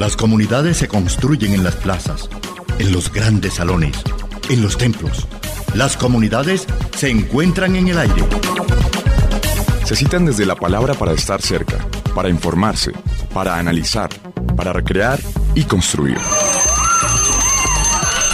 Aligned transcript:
Las 0.00 0.16
comunidades 0.16 0.78
se 0.78 0.88
construyen 0.88 1.52
en 1.52 1.62
las 1.62 1.76
plazas, 1.76 2.30
en 2.78 2.90
los 2.90 3.12
grandes 3.12 3.56
salones, 3.56 4.02
en 4.48 4.62
los 4.62 4.78
templos. 4.78 5.28
Las 5.74 5.98
comunidades 5.98 6.66
se 6.96 7.10
encuentran 7.10 7.76
en 7.76 7.88
el 7.88 7.98
aire. 7.98 8.24
Se 9.84 9.94
citan 9.94 10.24
desde 10.24 10.46
la 10.46 10.54
palabra 10.54 10.94
para 10.94 11.12
estar 11.12 11.42
cerca, 11.42 11.86
para 12.14 12.30
informarse, 12.30 12.92
para 13.34 13.58
analizar, 13.58 14.08
para 14.56 14.72
recrear 14.72 15.20
y 15.54 15.64
construir. 15.64 16.16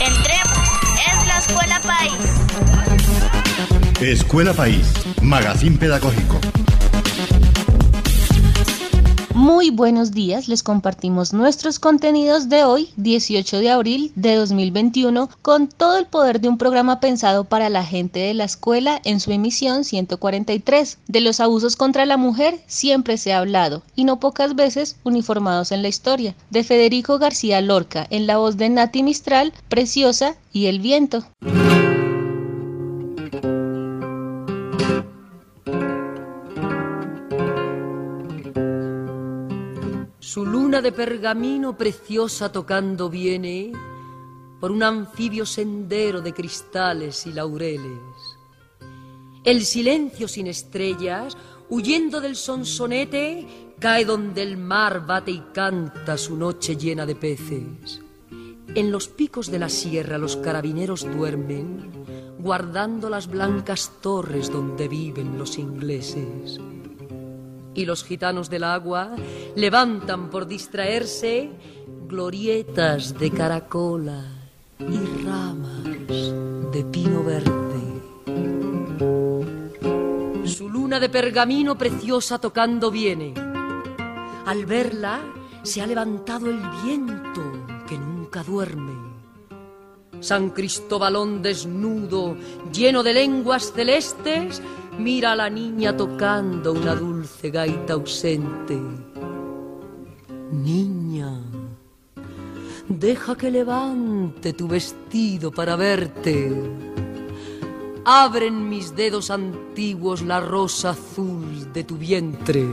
Entremos, 0.00 0.68
es 1.04 1.26
la 1.26 1.38
Escuela 1.38 1.80
País. 1.80 2.12
Escuela 4.00 4.52
País, 4.52 4.86
Magazine 5.20 5.76
Pedagógico. 5.78 6.38
Muy 9.37 9.68
buenos 9.68 10.12
días, 10.12 10.48
les 10.48 10.62
compartimos 10.62 11.35
nuestros 11.35 11.79
contenidos 11.79 12.49
de 12.49 12.64
hoy, 12.64 12.89
18 12.96 13.58
de 13.58 13.68
abril 13.68 14.11
de 14.17 14.35
2021, 14.35 15.29
con 15.43 15.68
todo 15.68 15.99
el 15.99 16.07
poder 16.07 16.40
de 16.40 16.49
un 16.49 16.57
programa 16.57 17.00
pensado 17.00 17.44
para 17.44 17.68
la 17.68 17.85
gente 17.85 18.18
de 18.18 18.32
la 18.32 18.44
escuela 18.44 18.99
en 19.04 19.21
su 19.21 19.32
emisión 19.32 19.85
143. 19.85 20.99
De 21.07 21.21
los 21.21 21.41
abusos 21.41 21.77
contra 21.77 22.07
la 22.07 22.17
mujer 22.17 22.61
siempre 22.67 23.18
se 23.18 23.35
ha 23.35 23.39
hablado, 23.41 23.82
y 23.94 24.04
no 24.04 24.21
pocas 24.21 24.54
veces 24.54 24.96
uniformados 25.04 25.71
en 25.71 25.82
la 25.82 25.89
historia. 25.89 26.35
De 26.49 26.64
Federico 26.64 27.18
García 27.18 27.61
Lorca, 27.61 28.07
en 28.08 28.27
la 28.27 28.39
voz 28.39 28.57
de 28.57 28.71
Nati 28.71 29.03
Mistral, 29.03 29.53
Preciosa 29.68 30.36
y 30.50 30.64
El 30.64 30.80
Viento. 30.80 31.27
Su 40.36 40.45
luna 40.45 40.83
de 40.83 40.92
pergamino 40.92 41.78
preciosa 41.78 42.53
tocando 42.53 43.08
viene 43.08 43.72
por 44.60 44.70
un 44.70 44.83
anfibio 44.83 45.47
sendero 45.47 46.20
de 46.20 46.34
cristales 46.34 47.27
y 47.27 47.33
laureles. 47.33 48.36
El 49.44 49.64
silencio 49.64 50.28
sin 50.28 50.47
estrellas, 50.48 51.38
huyendo 51.70 52.20
del 52.20 52.36
sonsonete, 52.36 53.72
cae 53.80 54.05
donde 54.05 54.42
el 54.42 54.58
mar 54.58 55.06
bate 55.06 55.30
y 55.30 55.42
canta 55.55 56.19
su 56.19 56.36
noche 56.36 56.77
llena 56.77 57.06
de 57.06 57.14
peces. 57.14 58.03
En 58.75 58.92
los 58.92 59.08
picos 59.08 59.50
de 59.50 59.58
la 59.58 59.70
sierra 59.70 60.19
los 60.19 60.36
carabineros 60.36 61.10
duermen, 61.16 62.05
guardando 62.38 63.08
las 63.08 63.27
blancas 63.28 63.91
torres 64.03 64.53
donde 64.53 64.86
viven 64.86 65.38
los 65.38 65.56
ingleses 65.56 66.60
y 67.77 67.84
los 67.84 68.02
gitanos 68.02 68.50
del 68.50 68.64
agua 68.64 69.14
levantan 69.55 70.30
por 70.30 70.46
distraerse 70.46 71.50
glorietas 72.08 73.19
de 73.19 73.30
caracola 73.30 74.24
y 74.78 75.24
ramas 75.24 75.84
de 76.72 76.84
pino 76.91 77.22
verde. 77.22 77.52
Su 80.48 80.69
luna 80.69 80.98
de 80.98 81.08
pergamino 81.08 81.77
preciosa 81.77 82.38
tocando 82.38 82.91
viene. 82.91 83.34
Al 84.47 84.64
verla 84.64 85.20
se 85.62 85.82
ha 85.82 85.86
levantado 85.86 86.48
el 86.48 86.60
viento 86.82 87.42
que 87.86 87.98
nunca 87.98 88.42
duerme. 88.42 89.06
San 90.20 90.50
Cristóbalón 90.50 91.42
desnudo, 91.42 92.36
lleno 92.72 93.02
de 93.02 93.12
lenguas 93.12 93.72
celestes, 93.72 94.62
Mira 94.98 95.33
a 95.33 95.36
la 95.36 95.50
niña 95.50 95.94
tocando 95.94 96.72
una 96.72 96.94
dulce 96.94 97.50
gaita 97.50 97.92
ausente. 97.92 98.80
Niña, 100.50 101.38
deja 102.88 103.36
que 103.36 103.50
levante 103.50 104.55
tu 104.55 104.66
vestido 104.66 105.53
para 105.53 105.77
verte. 105.77 106.50
Abren 108.06 108.69
mis 108.69 108.97
dedos 108.97 109.31
antiguos 109.31 110.22
la 110.22 110.41
rosa 110.41 110.91
azul 110.91 111.72
de 111.75 111.84
tu 111.84 111.99
vientre. 111.99 112.65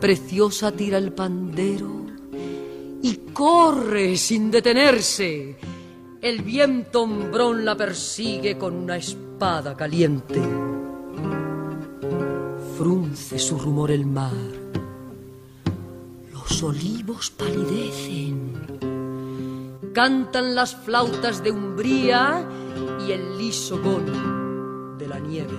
Preciosa 0.00 0.72
tira 0.72 0.96
el 0.96 1.12
pandero 1.12 2.06
y 3.02 3.14
corre 3.34 4.16
sin 4.16 4.50
detenerse. 4.50 5.58
El 6.22 6.40
viento 6.42 7.02
hombrón 7.02 7.64
la 7.64 7.76
persigue 7.76 8.56
con 8.56 8.74
una 8.74 8.96
espada 8.96 9.29
caliente. 9.40 10.38
Frunce 12.76 13.38
su 13.38 13.58
rumor 13.58 13.90
el 13.90 14.04
mar. 14.04 14.34
Los 16.30 16.62
olivos 16.62 17.30
palidecen. 17.30 18.52
Cantan 19.94 20.54
las 20.54 20.76
flautas 20.76 21.42
de 21.42 21.52
Umbría 21.52 22.46
y 23.06 23.12
el 23.12 23.38
liso 23.38 23.80
gol 23.82 24.98
de 24.98 25.08
la 25.08 25.18
nieve. 25.18 25.58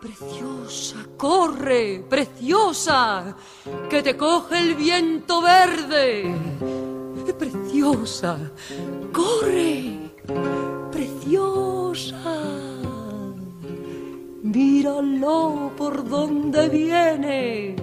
Preciosa, 0.00 0.98
corre, 1.16 2.06
preciosa, 2.08 3.36
que 3.90 4.02
te 4.04 4.16
coge 4.16 4.60
el 4.60 4.76
viento 4.76 5.42
verde. 5.42 6.32
Preciosa, 7.36 8.38
corre, 9.12 10.01
preciosa. 10.90 12.42
Míralo 14.42 15.72
por 15.76 16.08
donde 16.08 16.68
viene. 16.68 17.76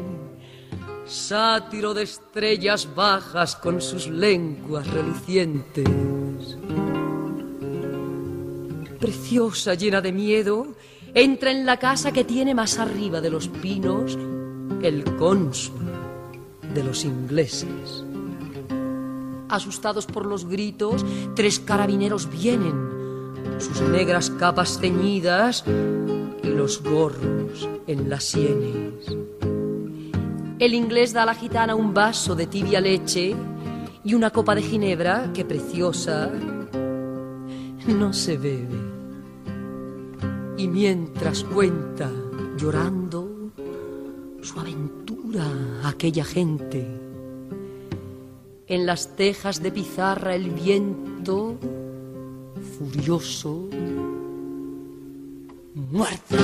Sátiro 1.05 1.93
de 1.93 2.03
estrellas 2.03 2.87
bajas 2.93 3.55
con 3.55 3.81
sus 3.81 4.07
lenguas 4.07 4.87
relucientes. 4.87 6.57
Preciosa, 8.99 9.73
llena 9.73 10.01
de 10.01 10.11
miedo, 10.11 10.67
entra 11.13 11.51
en 11.51 11.65
la 11.65 11.77
casa 11.77 12.11
que 12.11 12.23
tiene 12.23 12.53
más 12.53 12.77
arriba 12.77 13.21
de 13.21 13.29
los 13.31 13.47
pinos 13.47 14.17
el 14.83 15.03
cónsul 15.17 15.79
de 16.73 16.83
los 16.83 17.03
ingleses. 17.03 18.05
Asustados 19.49 20.05
por 20.05 20.25
los 20.25 20.45
gritos, 20.45 21.05
tres 21.35 21.59
carabineros 21.59 22.29
vienen, 22.29 22.75
sus 23.57 23.81
negras 23.81 24.29
capas 24.29 24.79
ceñidas 24.79 25.63
y 26.43 26.47
los 26.47 26.81
gorros 26.83 27.67
en 27.87 28.09
las 28.09 28.23
sienes. 28.23 28.93
El 30.59 30.73
inglés 30.73 31.13
da 31.13 31.23
a 31.23 31.25
la 31.25 31.35
gitana 31.35 31.75
un 31.75 31.93
vaso 31.93 32.35
de 32.35 32.45
tibia 32.45 32.81
leche 32.81 33.35
y 34.03 34.13
una 34.13 34.29
copa 34.29 34.55
de 34.55 34.61
ginebra 34.61 35.31
que 35.33 35.45
preciosa 35.45 36.29
no 37.87 38.13
se 38.13 38.37
bebe. 38.37 38.89
Y 40.57 40.67
mientras 40.67 41.43
cuenta, 41.43 42.11
llorando, 42.57 43.51
su 44.41 44.59
aventura 44.59 45.45
aquella 45.85 46.25
gente, 46.25 47.08
en 48.69 48.85
las 48.85 49.15
tejas 49.15 49.61
de 49.61 49.71
pizarra 49.71 50.35
el 50.35 50.51
viento 50.51 51.57
furioso 52.77 53.67
muerte. 55.73 56.37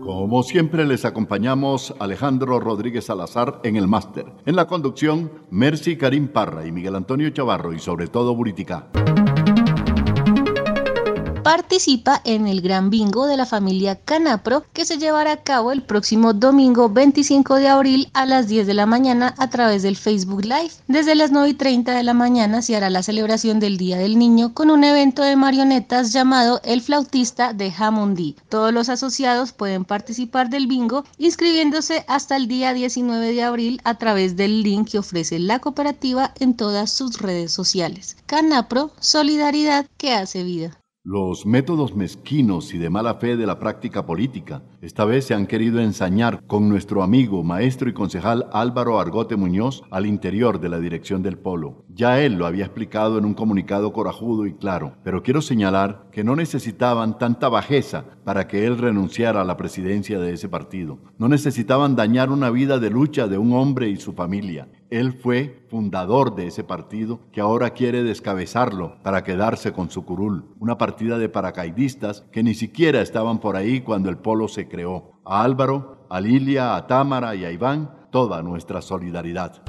Como 0.00 0.42
siempre 0.42 0.86
les 0.86 1.04
acompañamos 1.04 1.94
Alejandro 1.98 2.60
Rodríguez 2.60 3.04
Salazar 3.04 3.60
en 3.64 3.76
el 3.76 3.88
máster. 3.88 4.26
En 4.46 4.56
la 4.56 4.66
conducción, 4.66 5.30
Mercy 5.50 5.96
Karim 5.96 6.28
Parra 6.28 6.66
y 6.66 6.72
Miguel 6.72 6.94
Antonio 6.94 7.28
Chavarro 7.30 7.74
y 7.74 7.80
sobre 7.80 8.06
todo 8.06 8.34
Buritica. 8.34 8.88
Participa 11.48 12.20
en 12.24 12.46
el 12.46 12.60
Gran 12.60 12.90
Bingo 12.90 13.26
de 13.26 13.38
la 13.38 13.46
familia 13.46 13.96
Canapro 13.96 14.66
que 14.74 14.84
se 14.84 14.98
llevará 14.98 15.32
a 15.32 15.42
cabo 15.42 15.72
el 15.72 15.82
próximo 15.82 16.34
domingo 16.34 16.90
25 16.90 17.54
de 17.54 17.68
abril 17.68 18.10
a 18.12 18.26
las 18.26 18.48
10 18.48 18.66
de 18.66 18.74
la 18.74 18.84
mañana 18.84 19.34
a 19.38 19.48
través 19.48 19.82
del 19.82 19.96
Facebook 19.96 20.44
Live. 20.44 20.72
Desde 20.88 21.14
las 21.14 21.30
9 21.30 21.48
y 21.48 21.54
30 21.54 21.92
de 21.92 22.02
la 22.02 22.12
mañana 22.12 22.60
se 22.60 22.76
hará 22.76 22.90
la 22.90 23.02
celebración 23.02 23.60
del 23.60 23.78
Día 23.78 23.96
del 23.96 24.18
Niño 24.18 24.52
con 24.52 24.70
un 24.70 24.84
evento 24.84 25.22
de 25.22 25.36
marionetas 25.36 26.12
llamado 26.12 26.60
El 26.64 26.82
Flautista 26.82 27.54
de 27.54 27.72
Jamundí. 27.72 28.36
Todos 28.50 28.74
los 28.74 28.90
asociados 28.90 29.52
pueden 29.52 29.86
participar 29.86 30.50
del 30.50 30.66
bingo 30.66 31.04
inscribiéndose 31.16 32.04
hasta 32.08 32.36
el 32.36 32.46
día 32.46 32.74
19 32.74 33.32
de 33.32 33.42
abril 33.42 33.80
a 33.84 33.94
través 33.94 34.36
del 34.36 34.62
link 34.62 34.90
que 34.90 34.98
ofrece 34.98 35.38
la 35.38 35.60
cooperativa 35.60 36.34
en 36.40 36.58
todas 36.58 36.92
sus 36.92 37.22
redes 37.22 37.52
sociales. 37.52 38.18
Canapro, 38.26 38.90
solidaridad 39.00 39.86
que 39.96 40.12
hace 40.12 40.42
vida. 40.42 40.78
Los 41.08 41.46
métodos 41.46 41.96
mezquinos 41.96 42.74
y 42.74 42.78
de 42.78 42.90
mala 42.90 43.14
fe 43.14 43.38
de 43.38 43.46
la 43.46 43.58
práctica 43.58 44.04
política. 44.04 44.62
Esta 44.82 45.06
vez 45.06 45.24
se 45.24 45.32
han 45.32 45.46
querido 45.46 45.80
ensañar 45.80 46.42
con 46.46 46.68
nuestro 46.68 47.02
amigo, 47.02 47.42
maestro 47.42 47.88
y 47.88 47.94
concejal 47.94 48.46
Álvaro 48.52 49.00
Argote 49.00 49.34
Muñoz 49.34 49.82
al 49.90 50.04
interior 50.04 50.60
de 50.60 50.68
la 50.68 50.78
dirección 50.78 51.22
del 51.22 51.38
Polo. 51.38 51.86
Ya 51.88 52.20
él 52.20 52.34
lo 52.34 52.44
había 52.44 52.66
explicado 52.66 53.16
en 53.16 53.24
un 53.24 53.32
comunicado 53.32 53.90
corajudo 53.90 54.46
y 54.46 54.52
claro, 54.52 54.98
pero 55.02 55.22
quiero 55.22 55.40
señalar 55.40 56.10
que 56.12 56.24
no 56.24 56.36
necesitaban 56.36 57.16
tanta 57.16 57.48
bajeza 57.48 58.04
para 58.24 58.46
que 58.46 58.66
él 58.66 58.76
renunciara 58.76 59.40
a 59.40 59.44
la 59.44 59.56
presidencia 59.56 60.18
de 60.18 60.34
ese 60.34 60.50
partido. 60.50 60.98
No 61.16 61.28
necesitaban 61.28 61.96
dañar 61.96 62.30
una 62.30 62.50
vida 62.50 62.78
de 62.78 62.90
lucha 62.90 63.28
de 63.28 63.38
un 63.38 63.54
hombre 63.54 63.88
y 63.88 63.96
su 63.96 64.12
familia. 64.12 64.68
Él 64.90 65.12
fue 65.12 65.66
fundador 65.68 66.34
de 66.34 66.46
ese 66.46 66.64
partido 66.64 67.20
que 67.30 67.42
ahora 67.42 67.70
quiere 67.70 68.02
descabezarlo 68.02 68.96
para 69.02 69.22
quedarse 69.22 69.72
con 69.72 69.90
su 69.90 70.04
curul, 70.04 70.54
una 70.58 70.78
partida 70.78 71.18
de 71.18 71.28
paracaidistas 71.28 72.22
que 72.32 72.42
ni 72.42 72.54
siquiera 72.54 73.02
estaban 73.02 73.38
por 73.38 73.56
ahí 73.56 73.82
cuando 73.82 74.08
el 74.08 74.16
polo 74.16 74.48
se 74.48 74.66
creó. 74.66 75.20
A 75.26 75.42
Álvaro, 75.42 76.06
a 76.08 76.20
Lilia, 76.20 76.74
a 76.74 76.86
Támara 76.86 77.34
y 77.34 77.44
a 77.44 77.52
Iván, 77.52 78.08
toda 78.10 78.42
nuestra 78.42 78.80
solidaridad. 78.80 79.62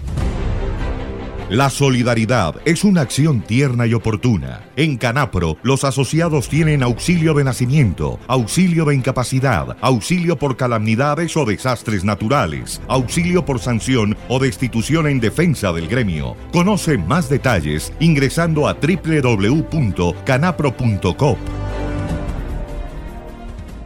La 1.50 1.70
solidaridad 1.72 2.58
es 2.64 2.84
una 2.84 3.02
acción 3.02 3.42
tierna 3.42 3.88
y 3.88 3.96
oportuna. 3.96 4.62
En 4.76 4.98
Canapro, 4.98 5.58
los 5.64 5.84
asociados 5.84 6.48
tienen 6.48 6.84
auxilio 6.84 7.34
de 7.34 7.44
nacimiento, 7.44 8.20
auxilio 8.28 8.86
de 8.86 8.94
incapacidad, 8.94 9.76
auxilio 9.82 10.38
por 10.38 10.58
calamidades 10.58 11.36
o 11.36 11.46
desastres 11.46 12.04
naturales, 12.04 12.80
auxilio 12.88 13.46
por 13.46 13.60
sanción 13.60 14.16
o 14.28 14.38
destitución 14.38 15.08
en 15.08 15.20
defensa 15.20 15.74
del 15.74 15.88
gremio. 15.88 16.36
Conoce 16.54 17.00
más 17.00 17.30
detalles 17.30 17.92
ingresando 18.00 18.68
a 18.68 18.76
www.canapro.com. 18.76 21.38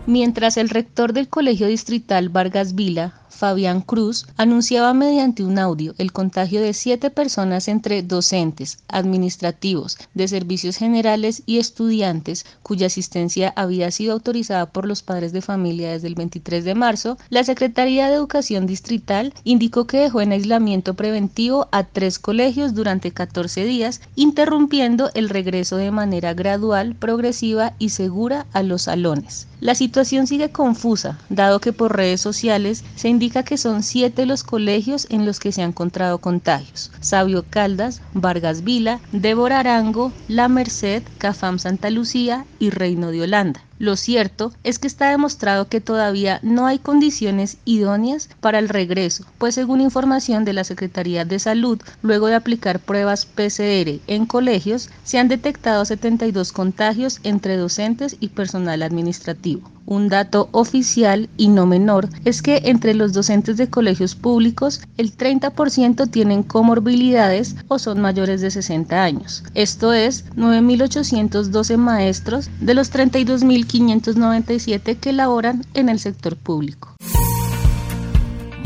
Mientras 0.06 0.57
el 0.57 0.68
rector 0.68 1.13
del 1.13 1.30
Colegio 1.30 1.68
Distrital 1.68 2.27
Vargas 2.27 2.75
Vila 2.75 3.22
Fabián 3.35 3.81
Cruz, 3.81 4.27
anunciaba 4.38 4.94
mediante 4.94 5.44
un 5.44 5.57
audio 5.57 5.95
el 5.97 6.12
contagio 6.12 6.62
de 6.62 6.74
siete 6.74 7.09
personas 7.09 7.68
entre 7.68 8.03
docentes, 8.03 8.77
administrativos, 8.88 9.97
de 10.13 10.27
servicios 10.27 10.77
generales 10.77 11.41
y 11.45 11.57
estudiantes 11.57 12.45
cuya 12.62 12.88
asistencia 12.88 13.51
había 13.56 13.91
sido 13.91 14.13
autorizada 14.13 14.68
por 14.68 14.88
los 14.88 15.01
padres 15.01 15.33
de 15.33 15.41
familia 15.41 15.91
desde 15.91 16.07
el 16.07 16.15
23 16.15 16.63
de 16.63 16.75
marzo, 16.75 17.18
la 17.30 17.44
Secretaría 17.44 18.07
de 18.07 18.15
Educación 18.15 18.68
Distrital 18.68 19.33
indicó 19.44 19.88
que 19.88 19.97
dejó 19.97 20.21
en 20.21 20.31
aislamiento 20.31 20.94
preventivo 20.94 21.68
a 21.71 21.83
tres 21.83 22.19
colegios 22.19 22.74
durante 22.74 23.12
14 23.12 23.65
días, 23.65 24.01
interrumpiendo 24.15 25.09
el 25.15 25.29
regreso 25.29 25.77
de 25.77 25.91
manera 25.91 26.33
gradual, 26.33 26.95
progresiva 26.95 27.74
y 27.79 27.89
segura 27.89 28.45
a 28.53 28.63
los 28.63 28.83
salones. 28.83 29.47
La 29.59 29.75
situación 29.75 30.27
sigue 30.27 30.51
confusa, 30.51 31.18
dado 31.29 31.62
que 31.62 31.71
por 31.71 31.95
redes 31.95 32.19
sociales 32.19 32.83
se 32.97 33.07
indica 33.07 33.22
que 33.29 33.57
son 33.57 33.83
siete 33.83 34.25
los 34.25 34.43
colegios 34.43 35.07
en 35.09 35.25
los 35.25 35.39
que 35.39 35.53
se 35.53 35.61
han 35.61 35.69
encontrado 35.69 36.17
contagios. 36.17 36.91
Sabio 36.99 37.45
Caldas, 37.49 38.01
Vargas 38.13 38.65
Vila, 38.65 38.99
Débora 39.13 39.59
Arango, 39.59 40.11
La 40.27 40.49
Merced, 40.49 41.03
Cafam 41.19 41.57
Santa 41.57 41.89
Lucía 41.89 42.45
y 42.59 42.69
Reino 42.69 43.11
de 43.11 43.21
Holanda. 43.21 43.61
Lo 43.79 43.95
cierto 43.95 44.51
es 44.63 44.77
que 44.77 44.87
está 44.87 45.09
demostrado 45.09 45.69
que 45.69 45.79
todavía 45.79 46.39
no 46.43 46.65
hay 46.65 46.79
condiciones 46.79 47.57
idóneas 47.63 48.29
para 48.41 48.59
el 48.59 48.67
regreso, 48.67 49.25
pues 49.37 49.55
según 49.55 49.79
información 49.79 50.43
de 50.43 50.53
la 50.53 50.65
Secretaría 50.65 51.23
de 51.23 51.39
Salud, 51.39 51.81
luego 52.01 52.27
de 52.27 52.35
aplicar 52.35 52.79
pruebas 52.79 53.25
PCR 53.25 54.01
en 54.07 54.25
colegios, 54.25 54.89
se 55.05 55.17
han 55.17 55.29
detectado 55.29 55.85
72 55.85 56.51
contagios 56.51 57.19
entre 57.23 57.55
docentes 57.55 58.17
y 58.19 58.29
personal 58.29 58.83
administrativo. 58.83 59.72
Un 59.85 60.09
dato 60.09 60.50
oficial 60.51 61.30
y 61.38 61.47
no 61.50 61.65
menor 61.65 62.09
es 62.25 62.41
que 62.41 62.63
entre 62.65 62.94
los 62.94 63.13
docentes 63.13 63.56
de 63.57 63.69
colegios 63.69 64.15
públicos, 64.15 64.81
el 64.97 65.15
30% 65.15 66.09
tienen 66.09 66.44
comorbilidades 66.44 67.56
o 67.68 67.80
son 67.80 68.01
mayores 68.01 68.41
de 68.41 68.51
60 68.51 69.03
años. 69.03 69.44
Esto 69.53 69.94
es 69.94 70.25
9.812 70.35 71.77
maestros 71.77 72.50
de 72.62 72.74
los 72.74 72.94
32.597 72.94 74.97
que 74.97 75.13
laboran 75.13 75.65
en 75.74 75.89
el 75.89 76.00
sector 76.00 76.38
público. 76.38 76.95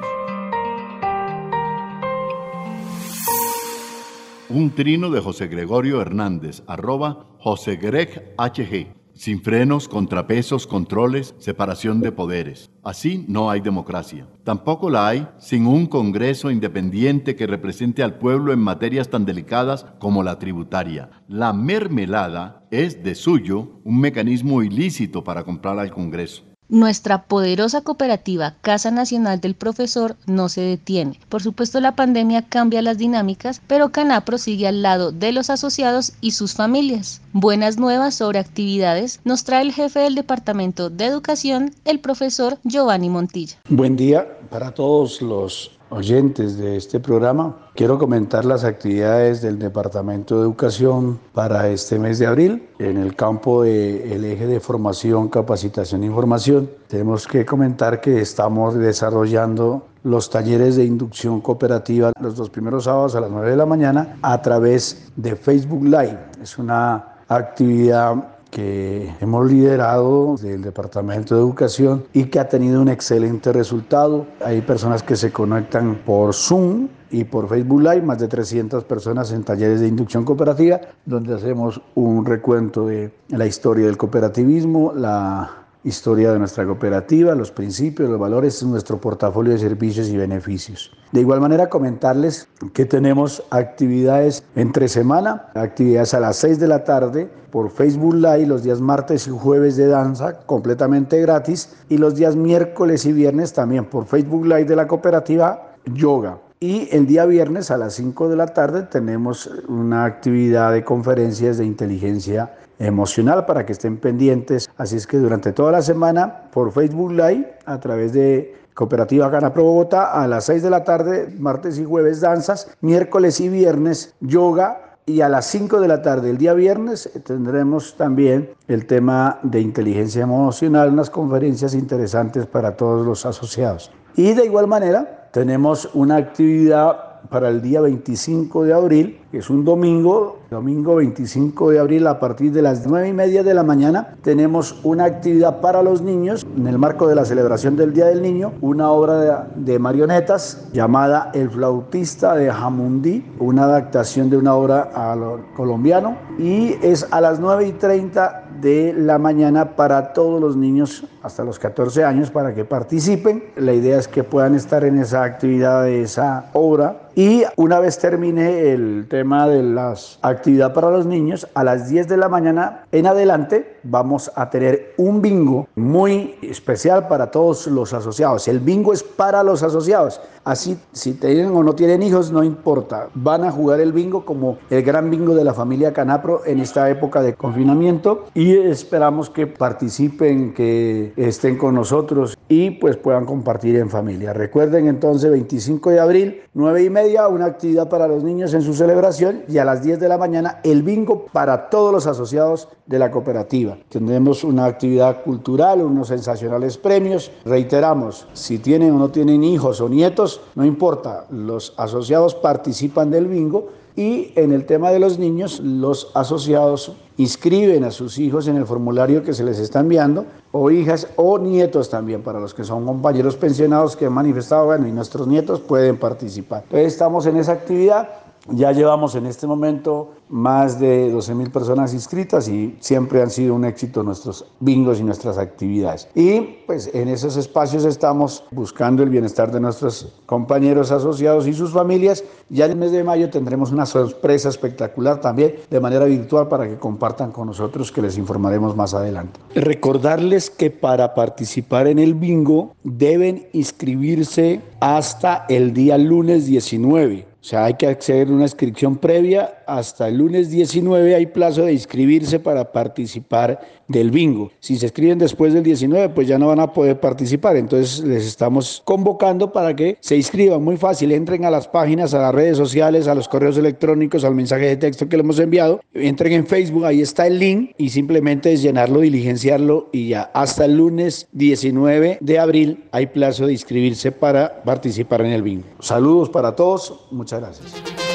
Un 4.48 4.70
trino 4.70 5.10
de 5.10 5.20
José 5.20 5.48
Gregorio 5.48 6.00
Hernández, 6.00 6.62
arroba 6.68 7.26
José 7.40 7.74
Greg 7.74 8.32
HG. 8.38 8.94
Sin 9.12 9.42
frenos, 9.42 9.88
contrapesos, 9.88 10.68
controles, 10.68 11.34
separación 11.38 12.00
de 12.00 12.12
poderes. 12.12 12.70
Así 12.84 13.24
no 13.26 13.50
hay 13.50 13.60
democracia. 13.60 14.28
Tampoco 14.44 14.88
la 14.88 15.08
hay 15.08 15.26
sin 15.40 15.66
un 15.66 15.86
Congreso 15.86 16.48
independiente 16.48 17.34
que 17.34 17.48
represente 17.48 18.04
al 18.04 18.18
pueblo 18.18 18.52
en 18.52 18.60
materias 18.60 19.08
tan 19.10 19.24
delicadas 19.24 19.84
como 19.98 20.22
la 20.22 20.38
tributaria. 20.38 21.10
La 21.26 21.52
mermelada 21.52 22.68
es 22.70 23.02
de 23.02 23.16
suyo 23.16 23.80
un 23.82 23.98
mecanismo 23.98 24.62
ilícito 24.62 25.24
para 25.24 25.42
comprar 25.42 25.76
al 25.80 25.90
Congreso. 25.90 26.47
Nuestra 26.70 27.22
poderosa 27.22 27.80
cooperativa 27.80 28.54
Casa 28.60 28.90
Nacional 28.90 29.40
del 29.40 29.54
Profesor 29.54 30.16
no 30.26 30.50
se 30.50 30.60
detiene. 30.60 31.18
Por 31.30 31.42
supuesto 31.42 31.80
la 31.80 31.96
pandemia 31.96 32.42
cambia 32.42 32.82
las 32.82 32.98
dinámicas, 32.98 33.62
pero 33.66 33.90
Canapro 33.90 34.36
sigue 34.36 34.68
al 34.68 34.82
lado 34.82 35.10
de 35.10 35.32
los 35.32 35.48
asociados 35.48 36.12
y 36.20 36.32
sus 36.32 36.52
familias. 36.52 37.22
Buenas 37.32 37.78
nuevas 37.78 38.16
sobre 38.16 38.38
actividades 38.38 39.20
nos 39.24 39.44
trae 39.44 39.62
el 39.62 39.72
jefe 39.72 40.00
del 40.00 40.14
Departamento 40.14 40.90
de 40.90 41.06
Educación, 41.06 41.70
el 41.86 42.00
profesor 42.00 42.58
Giovanni 42.64 43.08
Montilla. 43.08 43.56
Buen 43.70 43.96
día 43.96 44.26
para 44.50 44.72
todos 44.72 45.22
los 45.22 45.77
oyentes 45.90 46.58
de 46.58 46.76
este 46.76 47.00
programa. 47.00 47.56
Quiero 47.74 47.98
comentar 47.98 48.44
las 48.44 48.64
actividades 48.64 49.42
del 49.42 49.58
Departamento 49.58 50.36
de 50.36 50.42
Educación 50.42 51.18
para 51.32 51.68
este 51.68 51.98
mes 51.98 52.18
de 52.18 52.26
abril 52.26 52.68
en 52.78 52.96
el 52.96 53.14
campo 53.14 53.62
del 53.62 54.24
eje 54.24 54.46
de 54.46 54.60
formación, 54.60 55.28
capacitación 55.28 56.02
e 56.02 56.06
información. 56.06 56.70
Tenemos 56.88 57.26
que 57.26 57.44
comentar 57.44 58.00
que 58.00 58.20
estamos 58.20 58.74
desarrollando 58.74 59.86
los 60.04 60.30
talleres 60.30 60.76
de 60.76 60.84
inducción 60.84 61.40
cooperativa 61.40 62.12
los 62.20 62.36
dos 62.36 62.50
primeros 62.50 62.84
sábados 62.84 63.14
a 63.14 63.20
las 63.20 63.30
9 63.30 63.50
de 63.50 63.56
la 63.56 63.66
mañana 63.66 64.16
a 64.22 64.40
través 64.40 65.10
de 65.16 65.36
Facebook 65.36 65.84
Live. 65.84 66.18
Es 66.42 66.58
una 66.58 67.18
actividad 67.28 68.37
que 68.50 69.14
hemos 69.20 69.50
liderado 69.50 70.36
del 70.36 70.62
Departamento 70.62 71.34
de 71.34 71.40
Educación 71.40 72.04
y 72.12 72.24
que 72.24 72.40
ha 72.40 72.48
tenido 72.48 72.80
un 72.80 72.88
excelente 72.88 73.52
resultado. 73.52 74.26
Hay 74.44 74.62
personas 74.62 75.02
que 75.02 75.16
se 75.16 75.32
conectan 75.32 75.96
por 76.06 76.34
Zoom 76.34 76.88
y 77.10 77.24
por 77.24 77.48
Facebook 77.48 77.82
Live, 77.82 78.02
más 78.02 78.18
de 78.18 78.28
300 78.28 78.84
personas 78.84 79.32
en 79.32 79.44
talleres 79.44 79.80
de 79.80 79.88
inducción 79.88 80.24
cooperativa, 80.24 80.80
donde 81.04 81.34
hacemos 81.34 81.80
un 81.94 82.24
recuento 82.24 82.86
de 82.86 83.12
la 83.28 83.46
historia 83.46 83.86
del 83.86 83.96
cooperativismo, 83.96 84.92
la 84.94 85.67
historia 85.84 86.32
de 86.32 86.38
nuestra 86.38 86.66
cooperativa, 86.66 87.34
los 87.34 87.50
principios, 87.50 88.10
los 88.10 88.18
valores, 88.18 88.62
nuestro 88.62 89.00
portafolio 89.00 89.52
de 89.52 89.58
servicios 89.58 90.08
y 90.08 90.16
beneficios. 90.16 90.90
De 91.12 91.20
igual 91.20 91.40
manera, 91.40 91.68
comentarles 91.68 92.48
que 92.72 92.84
tenemos 92.84 93.42
actividades 93.50 94.44
entre 94.56 94.88
semana, 94.88 95.50
actividades 95.54 96.14
a 96.14 96.20
las 96.20 96.36
6 96.36 96.58
de 96.58 96.68
la 96.68 96.84
tarde 96.84 97.30
por 97.50 97.70
Facebook 97.70 98.14
Live 98.14 98.46
los 98.46 98.62
días 98.62 98.80
martes 98.80 99.26
y 99.26 99.30
jueves 99.30 99.76
de 99.76 99.86
danza 99.86 100.40
completamente 100.40 101.20
gratis 101.20 101.74
y 101.88 101.98
los 101.98 102.14
días 102.14 102.36
miércoles 102.36 103.06
y 103.06 103.12
viernes 103.12 103.52
también 103.52 103.86
por 103.86 104.04
Facebook 104.06 104.44
Live 104.44 104.64
de 104.64 104.76
la 104.76 104.86
cooperativa 104.86 105.72
yoga. 105.86 106.38
Y 106.60 106.88
el 106.90 107.06
día 107.06 107.24
viernes 107.24 107.70
a 107.70 107.76
las 107.76 107.94
5 107.94 108.28
de 108.28 108.34
la 108.34 108.48
tarde 108.48 108.82
tenemos 108.82 109.48
una 109.68 110.04
actividad 110.04 110.72
de 110.72 110.82
conferencias 110.82 111.56
de 111.56 111.64
inteligencia 111.64 112.52
emocional 112.80 113.46
para 113.46 113.64
que 113.64 113.70
estén 113.70 113.96
pendientes. 113.96 114.68
Así 114.76 114.96
es 114.96 115.06
que 115.06 115.18
durante 115.18 115.52
toda 115.52 115.70
la 115.70 115.82
semana 115.82 116.50
por 116.50 116.72
Facebook 116.72 117.12
Live, 117.12 117.58
a 117.64 117.78
través 117.78 118.12
de 118.12 118.56
Cooperativa 118.74 119.30
Canapro 119.30 119.62
Bogotá, 119.62 120.10
a 120.20 120.26
las 120.26 120.46
6 120.46 120.64
de 120.64 120.70
la 120.70 120.82
tarde, 120.82 121.32
martes 121.38 121.78
y 121.78 121.84
jueves 121.84 122.20
danzas, 122.20 122.68
miércoles 122.80 123.38
y 123.38 123.48
viernes 123.48 124.16
yoga, 124.18 124.96
y 125.06 125.20
a 125.20 125.28
las 125.28 125.46
5 125.46 125.80
de 125.80 125.86
la 125.86 126.02
tarde, 126.02 126.30
el 126.30 126.38
día 126.38 126.54
viernes, 126.54 127.08
tendremos 127.24 127.96
también 127.96 128.50
el 128.66 128.84
tema 128.86 129.38
de 129.44 129.60
inteligencia 129.60 130.24
emocional, 130.24 130.92
unas 130.92 131.08
conferencias 131.08 131.72
interesantes 131.74 132.46
para 132.46 132.76
todos 132.76 133.06
los 133.06 133.24
asociados. 133.24 133.92
Y 134.18 134.32
de 134.32 134.46
igual 134.46 134.66
manera, 134.66 135.28
tenemos 135.30 135.88
una 135.94 136.16
actividad 136.16 137.20
para 137.30 137.50
el 137.50 137.62
día 137.62 137.80
25 137.82 138.64
de 138.64 138.74
abril, 138.74 139.17
es 139.32 139.50
un 139.50 139.62
domingo, 139.62 140.38
domingo 140.50 140.96
25 140.96 141.70
de 141.70 141.78
abril 141.78 142.06
a 142.06 142.18
partir 142.18 142.50
de 142.50 142.62
las 142.62 142.86
9 142.86 143.08
y 143.08 143.12
media 143.12 143.42
de 143.42 143.52
la 143.52 143.62
mañana, 143.62 144.16
tenemos 144.22 144.80
una 144.84 145.04
actividad 145.04 145.60
para 145.60 145.82
los 145.82 146.00
niños 146.00 146.46
en 146.56 146.66
el 146.66 146.78
marco 146.78 147.06
de 147.06 147.14
la 147.14 147.26
celebración 147.26 147.76
del 147.76 147.92
Día 147.92 148.06
del 148.06 148.22
Niño, 148.22 148.54
una 148.62 148.90
obra 148.90 149.48
de, 149.54 149.78
marionetas 149.78 150.68
llamada 150.72 151.30
El 151.34 151.50
flautista 151.50 152.34
de 152.34 152.50
Jamundí, 152.50 153.24
una 153.38 153.64
adaptación 153.64 154.30
de 154.30 154.38
una 154.38 154.54
obra 154.54 154.90
a 154.94 155.14
lo 155.14 155.40
colombiano 155.54 156.16
y 156.38 156.76
es 156.82 157.06
a 157.10 157.20
las 157.20 157.38
9 157.38 157.66
y 157.66 157.72
30 157.72 158.44
de 158.62 158.92
la 158.92 159.18
mañana 159.18 159.76
para 159.76 160.12
todos 160.12 160.40
los 160.40 160.56
niños 160.56 161.04
hasta 161.22 161.44
los 161.44 161.58
14 161.60 162.04
años 162.04 162.30
para 162.30 162.54
que 162.54 162.64
participen. 162.64 163.44
La 163.56 163.72
idea 163.72 163.98
es 163.98 164.08
que 164.08 164.24
puedan 164.24 164.54
estar 164.56 164.84
en 164.84 164.98
esa 164.98 165.22
actividad 165.22 165.84
de 165.84 166.02
esa 166.02 166.46
obra 166.54 167.08
y 167.14 167.44
una 167.56 167.78
vez 167.78 167.98
termine 167.98 168.72
el 168.72 169.06
tema 169.08 169.17
de 169.18 169.62
las 169.62 170.18
actividad 170.22 170.72
para 170.72 170.90
los 170.90 171.04
niños, 171.04 171.48
a 171.54 171.64
las 171.64 171.88
10 171.88 172.08
de 172.08 172.16
la 172.16 172.28
mañana 172.28 172.84
en 172.92 173.06
adelante 173.06 173.78
vamos 173.82 174.30
a 174.36 174.48
tener 174.48 174.94
un 174.96 175.20
bingo 175.20 175.66
muy 175.74 176.36
especial 176.40 177.08
para 177.08 177.30
todos 177.30 177.66
los 177.66 177.92
asociados. 177.92 178.46
El 178.46 178.60
bingo 178.60 178.92
es 178.92 179.02
para 179.02 179.42
los 179.42 179.62
asociados. 179.62 180.20
Así, 180.44 180.78
si 180.92 181.14
tienen 181.14 181.48
o 181.48 181.62
no 181.62 181.74
tienen 181.74 182.02
hijos, 182.02 182.32
no 182.32 182.42
importa. 182.42 183.08
Van 183.14 183.44
a 183.44 183.50
jugar 183.50 183.80
el 183.80 183.92
bingo 183.92 184.24
como 184.24 184.58
el 184.70 184.82
gran 184.82 185.10
bingo 185.10 185.34
de 185.34 185.44
la 185.44 185.52
familia 185.52 185.92
Canapro 185.92 186.42
en 186.46 186.60
esta 186.60 186.88
época 186.88 187.20
de 187.20 187.34
confinamiento 187.34 188.26
y 188.34 188.56
esperamos 188.56 189.28
que 189.28 189.46
participen, 189.46 190.54
que 190.54 191.12
estén 191.16 191.58
con 191.58 191.74
nosotros 191.74 192.38
y 192.48 192.70
pues 192.70 192.96
puedan 192.96 193.26
compartir 193.26 193.76
en 193.76 193.90
familia. 193.90 194.32
Recuerden 194.32 194.86
entonces 194.86 195.30
25 195.30 195.90
de 195.90 196.00
abril, 196.00 196.40
9 196.54 196.84
y 196.84 196.90
media, 196.90 197.28
una 197.28 197.46
actividad 197.46 197.88
para 197.88 198.08
los 198.08 198.24
niños 198.24 198.54
en 198.54 198.62
su 198.62 198.72
celebración 198.72 199.07
y 199.48 199.58
a 199.58 199.64
las 199.64 199.82
10 199.82 200.00
de 200.00 200.08
la 200.08 200.18
mañana 200.18 200.60
el 200.62 200.82
bingo 200.82 201.26
para 201.32 201.70
todos 201.70 201.92
los 201.92 202.06
asociados 202.06 202.68
de 202.86 202.98
la 202.98 203.10
cooperativa. 203.10 203.78
Tendremos 203.88 204.44
una 204.44 204.66
actividad 204.66 205.22
cultural, 205.22 205.80
unos 205.80 206.08
sensacionales 206.08 206.76
premios. 206.76 207.30
Reiteramos, 207.44 208.26
si 208.34 208.58
tienen 208.58 208.92
o 208.92 208.98
no 208.98 209.08
tienen 209.08 209.42
hijos 209.44 209.80
o 209.80 209.88
nietos, 209.88 210.42
no 210.54 210.64
importa, 210.64 211.24
los 211.30 211.72
asociados 211.78 212.34
participan 212.34 213.10
del 213.10 213.26
bingo 213.26 213.68
y 213.98 214.32
en 214.36 214.52
el 214.52 214.64
tema 214.64 214.90
de 214.90 215.00
los 215.00 215.18
niños, 215.18 215.58
los 215.58 216.12
asociados 216.14 216.92
inscriben 217.16 217.82
a 217.82 217.90
sus 217.90 218.18
hijos 218.18 218.46
en 218.46 218.56
el 218.56 218.64
formulario 218.64 219.24
que 219.24 219.34
se 219.34 219.42
les 219.42 219.58
está 219.58 219.80
enviando, 219.80 220.24
o 220.52 220.70
hijas 220.70 221.08
o 221.16 221.36
nietos 221.36 221.90
también, 221.90 222.22
para 222.22 222.38
los 222.38 222.54
que 222.54 222.62
son 222.62 222.86
compañeros 222.86 223.34
pensionados 223.34 223.96
que 223.96 224.06
han 224.06 224.12
manifestado, 224.12 224.66
bueno, 224.66 224.86
y 224.86 224.92
nuestros 224.92 225.26
nietos 225.26 225.58
pueden 225.58 225.96
participar. 225.96 226.62
Entonces 226.62 226.92
estamos 226.92 227.26
en 227.26 227.38
esa 227.38 227.50
actividad. 227.50 228.08
Ya 228.50 228.72
llevamos 228.72 229.14
en 229.14 229.26
este 229.26 229.46
momento 229.46 230.12
más 230.28 230.78
de 230.78 231.10
12 231.10 231.34
mil 231.34 231.50
personas 231.50 231.94
inscritas 231.94 232.48
y 232.48 232.76
siempre 232.80 233.22
han 233.22 233.30
sido 233.30 233.54
un 233.54 233.64
éxito 233.64 234.02
nuestros 234.02 234.44
bingos 234.60 235.00
y 235.00 235.04
nuestras 235.04 235.38
actividades. 235.38 236.08
Y 236.14 236.40
pues 236.66 236.90
en 236.94 237.08
esos 237.08 237.36
espacios 237.36 237.84
estamos 237.84 238.44
buscando 238.50 239.02
el 239.02 239.10
bienestar 239.10 239.50
de 239.50 239.60
nuestros 239.60 240.14
compañeros 240.26 240.90
asociados 240.92 241.46
y 241.46 241.54
sus 241.54 241.72
familias. 241.72 242.24
Ya 242.48 242.66
en 242.66 242.72
el 242.72 242.76
mes 242.78 242.92
de 242.92 243.04
mayo 243.04 243.30
tendremos 243.30 243.72
una 243.72 243.86
sorpresa 243.86 244.48
espectacular 244.48 245.20
también 245.20 245.56
de 245.70 245.80
manera 245.80 246.04
virtual 246.04 246.48
para 246.48 246.68
que 246.68 246.78
compartan 246.78 247.32
con 247.32 247.46
nosotros 247.46 247.92
que 247.92 248.02
les 248.02 248.18
informaremos 248.18 248.76
más 248.76 248.94
adelante. 248.94 249.40
Recordarles 249.54 250.50
que 250.50 250.70
para 250.70 251.14
participar 251.14 251.86
en 251.86 251.98
el 251.98 252.14
bingo 252.14 252.74
deben 252.84 253.48
inscribirse 253.52 254.60
hasta 254.80 255.46
el 255.48 255.72
día 255.72 255.98
lunes 255.98 256.46
19 256.46 257.27
o 257.40 257.44
sea, 257.44 257.66
hay 257.66 257.74
que 257.74 257.86
acceder 257.86 258.28
a 258.28 258.32
una 258.32 258.42
inscripción 258.42 258.96
previa. 258.96 259.62
Hasta 259.66 260.08
el 260.08 260.18
lunes 260.18 260.50
19 260.50 261.14
hay 261.14 261.26
plazo 261.26 261.62
de 261.62 261.72
inscribirse 261.72 262.40
para 262.40 262.72
participar 262.72 263.60
del 263.86 264.10
bingo. 264.10 264.50
Si 264.60 264.76
se 264.76 264.86
escriben 264.86 265.18
después 265.18 265.54
del 265.54 265.62
19, 265.62 266.10
pues 266.10 266.26
ya 266.26 266.38
no 266.38 266.48
van 266.48 266.60
a 266.60 266.72
poder 266.72 266.98
participar. 266.98 267.56
Entonces 267.56 268.04
les 268.04 268.26
estamos 268.26 268.82
convocando 268.84 269.52
para 269.52 269.74
que 269.74 269.96
se 270.00 270.16
inscriban. 270.16 270.62
Muy 270.62 270.76
fácil, 270.76 271.12
entren 271.12 271.44
a 271.44 271.50
las 271.50 271.68
páginas, 271.68 272.12
a 272.12 272.18
las 272.18 272.34
redes 272.34 272.56
sociales, 272.56 273.06
a 273.06 273.14
los 273.14 273.28
correos 273.28 273.56
electrónicos, 273.56 274.24
al 274.24 274.34
mensaje 274.34 274.66
de 274.66 274.76
texto 274.76 275.08
que 275.08 275.16
le 275.16 275.22
hemos 275.22 275.38
enviado. 275.38 275.80
Entren 275.94 276.32
en 276.32 276.46
Facebook, 276.46 276.84
ahí 276.84 277.00
está 277.00 277.26
el 277.26 277.38
link 277.38 277.70
y 277.78 277.90
simplemente 277.90 278.52
es 278.52 278.62
llenarlo, 278.62 279.00
diligenciarlo 279.00 279.88
y 279.92 280.08
ya. 280.08 280.30
Hasta 280.34 280.64
el 280.64 280.76
lunes 280.76 281.28
19 281.32 282.18
de 282.20 282.38
abril 282.38 282.84
hay 282.90 283.06
plazo 283.06 283.46
de 283.46 283.52
inscribirse 283.52 284.10
para 284.10 284.62
participar 284.64 285.20
en 285.20 285.32
el 285.32 285.42
bingo. 285.42 285.66
Saludos 285.78 286.28
para 286.30 286.56
todos. 286.56 287.06
Muchas 287.30 287.40
gracias. 287.40 288.07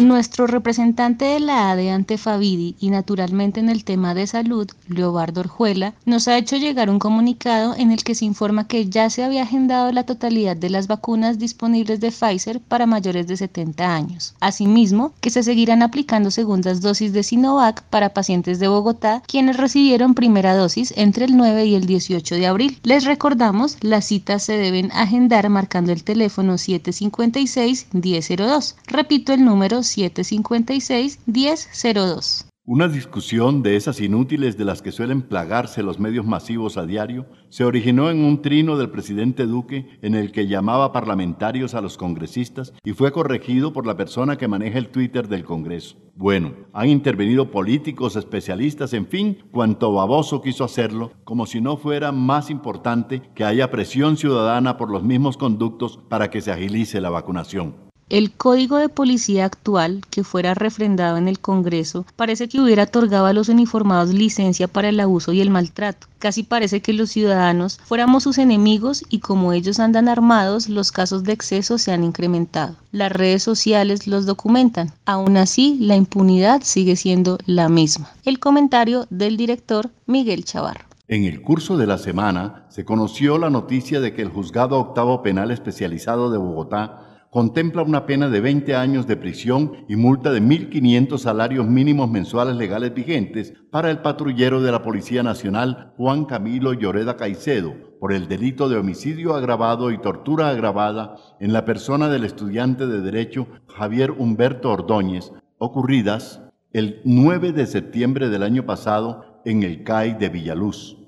Nuestro 0.00 0.46
representante 0.46 1.26
de 1.26 1.40
la 1.40 1.70
ADE 1.70 1.90
ante 1.90 2.16
Favidi 2.16 2.74
y 2.80 2.88
naturalmente 2.88 3.60
en 3.60 3.68
el 3.68 3.84
tema 3.84 4.14
de 4.14 4.26
salud, 4.26 4.66
Leobardo 4.88 5.42
Orjuela, 5.42 5.92
nos 6.06 6.26
ha 6.26 6.38
hecho 6.38 6.56
llegar 6.56 6.88
un 6.88 6.98
comunicado 6.98 7.74
en 7.76 7.92
el 7.92 8.02
que 8.02 8.14
se 8.14 8.24
informa 8.24 8.66
que 8.66 8.88
ya 8.88 9.10
se 9.10 9.24
había 9.24 9.42
agendado 9.42 9.92
la 9.92 10.04
totalidad 10.04 10.56
de 10.56 10.70
las 10.70 10.86
vacunas 10.86 11.38
disponibles 11.38 12.00
de 12.00 12.12
Pfizer 12.12 12.60
para 12.60 12.86
mayores 12.86 13.26
de 13.26 13.36
70 13.36 13.94
años. 13.94 14.32
Asimismo, 14.40 15.12
que 15.20 15.28
se 15.28 15.42
seguirán 15.42 15.82
aplicando 15.82 16.30
segundas 16.30 16.80
dosis 16.80 17.12
de 17.12 17.22
Sinovac 17.22 17.82
para 17.82 18.14
pacientes 18.14 18.58
de 18.58 18.68
Bogotá, 18.68 19.22
quienes 19.26 19.58
recibieron 19.58 20.14
primera 20.14 20.56
dosis 20.56 20.94
entre 20.96 21.26
el 21.26 21.36
9 21.36 21.66
y 21.66 21.74
el 21.74 21.84
18 21.84 22.36
de 22.36 22.46
abril. 22.46 22.78
Les 22.84 23.04
recordamos, 23.04 23.76
las 23.82 24.06
citas 24.06 24.44
se 24.44 24.56
deben 24.56 24.90
agendar 24.92 25.50
marcando 25.50 25.92
el 25.92 26.04
teléfono 26.04 26.54
756-1002. 26.54 28.76
Repito 28.86 29.34
el 29.34 29.44
número 29.44 29.82
756-1002. 29.96 32.50
Una 32.72 32.86
discusión 32.86 33.64
de 33.64 33.74
esas 33.74 34.00
inútiles 34.00 34.56
de 34.56 34.64
las 34.64 34.80
que 34.80 34.92
suelen 34.92 35.22
plagarse 35.22 35.82
los 35.82 35.98
medios 35.98 36.24
masivos 36.24 36.76
a 36.76 36.86
diario 36.86 37.26
se 37.48 37.64
originó 37.64 38.10
en 38.10 38.22
un 38.22 38.42
trino 38.42 38.76
del 38.76 38.90
presidente 38.90 39.46
Duque 39.46 39.98
en 40.02 40.14
el 40.14 40.30
que 40.30 40.46
llamaba 40.46 40.92
parlamentarios 40.92 41.74
a 41.74 41.80
los 41.80 41.98
congresistas 41.98 42.72
y 42.84 42.92
fue 42.92 43.10
corregido 43.10 43.72
por 43.72 43.86
la 43.86 43.96
persona 43.96 44.36
que 44.36 44.46
maneja 44.46 44.78
el 44.78 44.90
Twitter 44.90 45.26
del 45.26 45.42
Congreso. 45.42 45.96
Bueno, 46.14 46.52
han 46.72 46.90
intervenido 46.90 47.50
políticos, 47.50 48.14
especialistas, 48.14 48.92
en 48.92 49.08
fin, 49.08 49.38
cuanto 49.50 49.92
baboso 49.92 50.40
quiso 50.40 50.62
hacerlo, 50.62 51.10
como 51.24 51.46
si 51.46 51.60
no 51.60 51.76
fuera 51.76 52.12
más 52.12 52.50
importante 52.50 53.20
que 53.34 53.42
haya 53.42 53.72
presión 53.72 54.16
ciudadana 54.16 54.76
por 54.76 54.92
los 54.92 55.02
mismos 55.02 55.36
conductos 55.36 55.98
para 56.08 56.30
que 56.30 56.40
se 56.40 56.52
agilice 56.52 57.00
la 57.00 57.10
vacunación. 57.10 57.89
El 58.10 58.32
código 58.32 58.78
de 58.78 58.88
policía 58.88 59.44
actual, 59.44 60.00
que 60.10 60.24
fuera 60.24 60.52
refrendado 60.54 61.16
en 61.16 61.28
el 61.28 61.38
Congreso, 61.38 62.04
parece 62.16 62.48
que 62.48 62.60
hubiera 62.60 62.82
otorgado 62.82 63.26
a 63.26 63.32
los 63.32 63.48
uniformados 63.48 64.12
licencia 64.12 64.66
para 64.66 64.88
el 64.88 64.98
abuso 64.98 65.32
y 65.32 65.40
el 65.40 65.48
maltrato. 65.48 66.08
Casi 66.18 66.42
parece 66.42 66.82
que 66.82 66.92
los 66.92 67.10
ciudadanos 67.10 67.78
fuéramos 67.84 68.24
sus 68.24 68.38
enemigos 68.38 69.04
y 69.10 69.20
como 69.20 69.52
ellos 69.52 69.78
andan 69.78 70.08
armados, 70.08 70.68
los 70.68 70.90
casos 70.90 71.22
de 71.22 71.34
exceso 71.34 71.78
se 71.78 71.92
han 71.92 72.02
incrementado. 72.02 72.74
Las 72.90 73.12
redes 73.12 73.44
sociales 73.44 74.08
los 74.08 74.26
documentan. 74.26 74.92
Aún 75.06 75.36
así, 75.36 75.78
la 75.80 75.94
impunidad 75.94 76.62
sigue 76.64 76.96
siendo 76.96 77.38
la 77.46 77.68
misma. 77.68 78.10
El 78.24 78.40
comentario 78.40 79.06
del 79.10 79.36
director 79.36 79.88
Miguel 80.06 80.44
Chavarro. 80.44 80.84
En 81.06 81.22
el 81.24 81.42
curso 81.42 81.76
de 81.76 81.86
la 81.86 81.98
semana 81.98 82.66
se 82.70 82.84
conoció 82.84 83.38
la 83.38 83.50
noticia 83.50 84.00
de 84.00 84.14
que 84.14 84.22
el 84.22 84.30
Juzgado 84.30 84.80
Octavo 84.80 85.22
Penal 85.22 85.52
Especializado 85.52 86.32
de 86.32 86.38
Bogotá 86.38 87.06
contempla 87.30 87.82
una 87.82 88.06
pena 88.06 88.28
de 88.28 88.40
20 88.40 88.74
años 88.74 89.06
de 89.06 89.16
prisión 89.16 89.84
y 89.88 89.94
multa 89.94 90.32
de 90.32 90.42
1.500 90.42 91.18
salarios 91.18 91.66
mínimos 91.66 92.10
mensuales 92.10 92.56
legales 92.56 92.92
vigentes 92.92 93.54
para 93.70 93.90
el 93.90 93.98
patrullero 93.98 94.60
de 94.60 94.72
la 94.72 94.82
Policía 94.82 95.22
Nacional 95.22 95.92
Juan 95.96 96.24
Camilo 96.24 96.72
Lloreda 96.72 97.16
Caicedo 97.16 97.74
por 98.00 98.12
el 98.12 98.26
delito 98.26 98.68
de 98.68 98.78
homicidio 98.78 99.36
agravado 99.36 99.92
y 99.92 99.98
tortura 99.98 100.48
agravada 100.48 101.16
en 101.38 101.52
la 101.52 101.64
persona 101.64 102.08
del 102.08 102.24
estudiante 102.24 102.86
de 102.86 103.00
Derecho 103.00 103.46
Javier 103.68 104.10
Humberto 104.10 104.72
Ordóñez, 104.72 105.32
ocurridas 105.58 106.42
el 106.72 107.00
9 107.04 107.52
de 107.52 107.66
septiembre 107.66 108.28
del 108.28 108.42
año 108.42 108.64
pasado 108.64 109.42
en 109.44 109.62
el 109.62 109.84
CAI 109.84 110.14
de 110.14 110.30
Villaluz. 110.30 110.99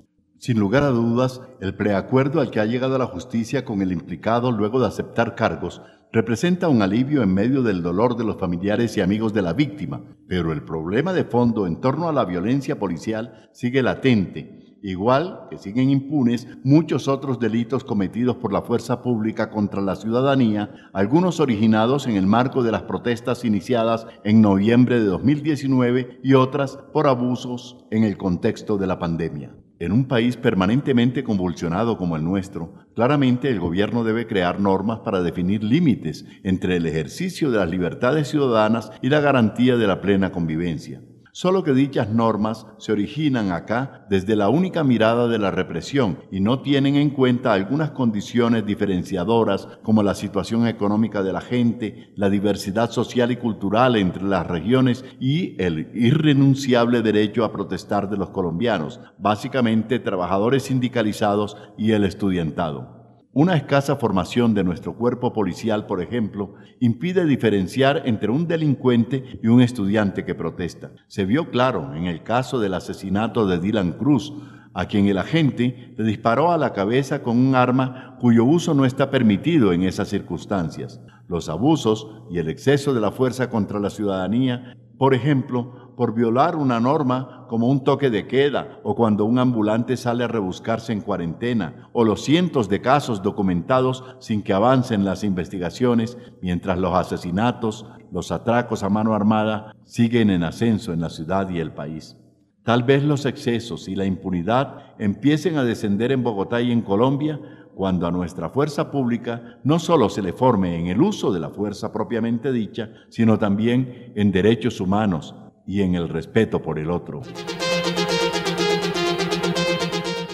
Sin 0.43 0.59
lugar 0.59 0.83
a 0.83 0.89
dudas, 0.89 1.39
el 1.61 1.73
preacuerdo 1.73 2.41
al 2.41 2.51
que 2.51 2.59
ha 2.59 2.65
llegado 2.65 2.97
la 2.97 3.05
justicia 3.05 3.63
con 3.63 3.81
el 3.81 3.93
implicado 3.93 4.51
luego 4.51 4.81
de 4.81 4.87
aceptar 4.87 5.35
cargos 5.35 5.81
representa 6.11 6.67
un 6.67 6.81
alivio 6.81 7.23
en 7.23 7.33
medio 7.33 7.63
del 7.63 7.81
dolor 7.81 8.17
de 8.17 8.25
los 8.25 8.35
familiares 8.35 8.97
y 8.97 8.99
amigos 8.99 9.31
de 9.31 9.41
la 9.41 9.53
víctima, 9.53 10.01
pero 10.27 10.51
el 10.51 10.61
problema 10.61 11.13
de 11.13 11.23
fondo 11.23 11.65
en 11.65 11.79
torno 11.79 12.09
a 12.09 12.11
la 12.11 12.25
violencia 12.25 12.77
policial 12.77 13.49
sigue 13.53 13.81
latente 13.81 14.79
igual 14.81 15.47
que 15.49 15.57
siguen 15.57 15.89
impunes 15.89 16.45
muchos 16.65 17.07
otros 17.07 17.39
delitos 17.39 17.85
cometidos 17.85 18.35
por 18.35 18.51
la 18.51 18.63
fuerza 18.63 19.01
pública 19.01 19.49
contra 19.49 19.79
la 19.79 19.95
ciudadanía, 19.95 20.89
algunos 20.91 21.39
originados 21.39 22.05
en 22.05 22.17
el 22.17 22.27
marco 22.27 22.63
de 22.63 22.73
las 22.73 22.81
protestas 22.81 23.45
iniciadas 23.45 24.07
en 24.25 24.41
noviembre 24.41 24.99
de 24.99 25.05
2019 25.05 26.19
y 26.21 26.33
otras 26.33 26.79
por 26.91 27.07
abusos 27.07 27.77
en 27.91 28.03
el 28.03 28.17
contexto 28.17 28.77
de 28.77 28.87
la 28.87 28.99
pandemia. 28.99 29.55
En 29.83 29.91
un 29.91 30.05
país 30.05 30.37
permanentemente 30.37 31.25
convulsionado 31.25 31.97
como 31.97 32.15
el 32.15 32.23
nuestro, 32.23 32.73
claramente 32.95 33.49
el 33.49 33.59
gobierno 33.59 34.05
debe 34.05 34.27
crear 34.27 34.57
normas 34.61 34.99
para 34.99 35.21
definir 35.21 35.61
límites 35.61 36.23
entre 36.43 36.77
el 36.77 36.85
ejercicio 36.85 37.51
de 37.51 37.57
las 37.57 37.69
libertades 37.69 38.29
ciudadanas 38.29 38.93
y 39.01 39.09
la 39.09 39.19
garantía 39.19 39.75
de 39.75 39.85
la 39.85 39.99
plena 39.99 40.31
convivencia 40.31 41.01
solo 41.33 41.63
que 41.63 41.73
dichas 41.73 42.09
normas 42.09 42.67
se 42.77 42.91
originan 42.91 43.51
acá 43.51 44.05
desde 44.07 44.35
la 44.35 44.49
única 44.49 44.83
mirada 44.83 45.27
de 45.27 45.39
la 45.39 45.49
represión 45.49 46.19
y 46.31 46.39
no 46.39 46.61
tienen 46.61 46.95
en 46.95 47.09
cuenta 47.09 47.53
algunas 47.53 47.89
condiciones 47.89 48.65
diferenciadoras 48.67 49.67
como 49.81 50.03
la 50.03 50.13
situación 50.13 50.67
económica 50.67 51.23
de 51.23 51.33
la 51.33 51.41
gente, 51.41 52.13
la 52.15 52.29
diversidad 52.29 52.91
social 52.91 53.31
y 53.31 53.37
cultural 53.37 53.95
entre 53.95 54.23
las 54.23 54.45
regiones 54.45 55.03
y 55.19 55.61
el 55.61 55.89
irrenunciable 55.95 57.01
derecho 57.01 57.43
a 57.43 57.51
protestar 57.51 58.11
de 58.11 58.17
los 58.17 58.29
colombianos, 58.29 58.99
básicamente 59.17 59.97
trabajadores 59.97 60.63
sindicalizados 60.63 61.57
y 61.79 61.93
el 61.93 62.03
estudiantado. 62.03 63.02
Una 63.35 63.55
escasa 63.55 63.95
formación 63.95 64.53
de 64.53 64.63
nuestro 64.63 64.93
cuerpo 64.93 65.33
policial, 65.33 65.87
por 65.87 66.03
ejemplo, 66.03 66.53
impide 66.79 67.25
diferenciar 67.25 68.03
entre 68.05 68.29
un 68.29 68.47
delincuente 68.47 69.39
y 69.41 69.47
un 69.47 69.59
estudiante 69.59 70.23
que 70.23 70.35
protesta. 70.35 70.91
Se 71.07 71.25
vio 71.25 71.49
claro 71.49 71.95
en 71.95 72.05
el 72.05 72.21
caso 72.21 72.59
del 72.59 72.75
asesinato 72.75 73.47
de 73.47 73.57
Dylan 73.57 73.93
Cruz, 73.93 74.31
a 74.75 74.85
quien 74.85 75.07
el 75.07 75.17
agente 75.17 75.95
le 75.97 76.03
disparó 76.03 76.51
a 76.51 76.59
la 76.59 76.73
cabeza 76.73 77.23
con 77.23 77.39
un 77.39 77.55
arma 77.55 78.17
cuyo 78.19 78.45
uso 78.45 78.75
no 78.75 78.85
está 78.85 79.09
permitido 79.09 79.73
en 79.73 79.81
esas 79.81 80.09
circunstancias. 80.09 81.01
Los 81.27 81.49
abusos 81.49 82.07
y 82.29 82.37
el 82.37 82.49
exceso 82.49 82.93
de 82.93 83.01
la 83.01 83.11
fuerza 83.11 83.49
contra 83.49 83.79
la 83.79 83.89
ciudadanía, 83.89 84.77
por 84.99 85.15
ejemplo, 85.15 85.95
por 85.97 86.13
violar 86.13 86.55
una 86.55 86.79
norma 86.79 87.42
como 87.53 87.67
un 87.67 87.83
toque 87.83 88.09
de 88.09 88.25
queda 88.25 88.79
o 88.81 88.95
cuando 88.95 89.25
un 89.25 89.37
ambulante 89.37 89.95
sale 89.95 90.23
a 90.23 90.27
rebuscarse 90.27 90.91
en 90.91 91.01
cuarentena 91.01 91.87
o 91.93 92.03
los 92.03 92.23
cientos 92.23 92.67
de 92.67 92.81
casos 92.81 93.21
documentados 93.21 94.03
sin 94.17 94.41
que 94.41 94.53
avancen 94.53 95.05
las 95.05 95.23
investigaciones 95.23 96.17
mientras 96.41 96.79
los 96.79 96.95
asesinatos, 96.95 97.85
los 98.11 98.31
atracos 98.31 98.81
a 98.81 98.89
mano 98.89 99.13
armada 99.13 99.75
siguen 99.83 100.31
en 100.31 100.41
ascenso 100.41 100.93
en 100.93 101.01
la 101.01 101.11
ciudad 101.11 101.47
y 101.51 101.59
el 101.59 101.71
país. 101.71 102.17
Tal 102.63 102.81
vez 102.81 103.03
los 103.03 103.23
excesos 103.27 103.87
y 103.87 103.95
la 103.95 104.05
impunidad 104.05 104.95
empiecen 104.97 105.55
a 105.57 105.63
descender 105.63 106.11
en 106.11 106.23
Bogotá 106.23 106.59
y 106.59 106.71
en 106.71 106.81
Colombia 106.81 107.39
cuando 107.75 108.07
a 108.07 108.11
nuestra 108.11 108.49
fuerza 108.49 108.89
pública 108.89 109.59
no 109.63 109.77
solo 109.77 110.09
se 110.09 110.23
le 110.23 110.33
forme 110.33 110.79
en 110.79 110.87
el 110.87 110.99
uso 110.99 111.31
de 111.31 111.39
la 111.39 111.51
fuerza 111.51 111.93
propiamente 111.93 112.51
dicha, 112.51 112.89
sino 113.09 113.37
también 113.37 114.11
en 114.15 114.31
derechos 114.31 114.81
humanos, 114.81 115.35
y 115.65 115.81
en 115.81 115.95
el 115.95 116.09
respeto 116.09 116.61
por 116.61 116.79
el 116.79 116.91
otro. 116.91 117.21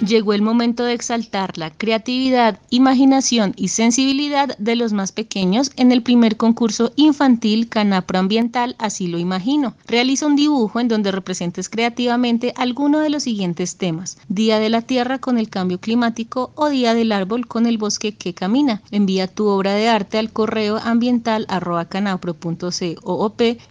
Llegó 0.06 0.34
el 0.34 0.42
momento 0.42 0.86
de 0.86 0.94
exaltar 0.94 1.58
la 1.58 1.72
creatividad, 1.72 2.60
imaginación 2.70 3.54
y 3.58 3.68
sensibilidad 3.68 4.58
de 4.58 4.78
los 4.78 4.94
más 4.94 5.12
pequeños 5.12 5.72
en 5.76 5.92
el 5.92 6.02
primer 6.02 6.38
concurso 6.38 6.94
infantil 6.96 7.68
Canapro 7.68 8.18
Ambiental, 8.18 8.76
así 8.80 9.08
lo 9.08 9.20
imagino. 9.20 9.76
Realiza 9.88 10.26
un 10.26 10.38
dibujo 10.38 10.80
en 10.80 10.88
donde 10.88 11.12
representes 11.12 11.70
creativamente 11.70 12.54
alguno 12.56 13.00
de 13.02 13.10
los 13.10 13.24
siguientes 13.24 13.76
temas. 13.76 14.18
Día 14.30 14.60
de 14.60 14.70
la 14.70 14.82
Tierra 14.82 15.20
con 15.20 15.38
el 15.38 15.50
cambio 15.50 15.80
climático 15.80 16.54
o 16.56 16.70
Día 16.70 16.94
del 16.94 17.12
Árbol 17.12 17.46
con 17.46 17.66
el 17.68 17.78
bosque 17.78 18.16
que 18.16 18.34
camina. 18.34 18.82
Envía 18.92 19.28
tu 19.28 19.48
obra 19.48 19.74
de 19.74 19.90
arte 19.90 20.18
al 20.18 20.32
correo 20.32 20.78
ambiental 20.78 21.46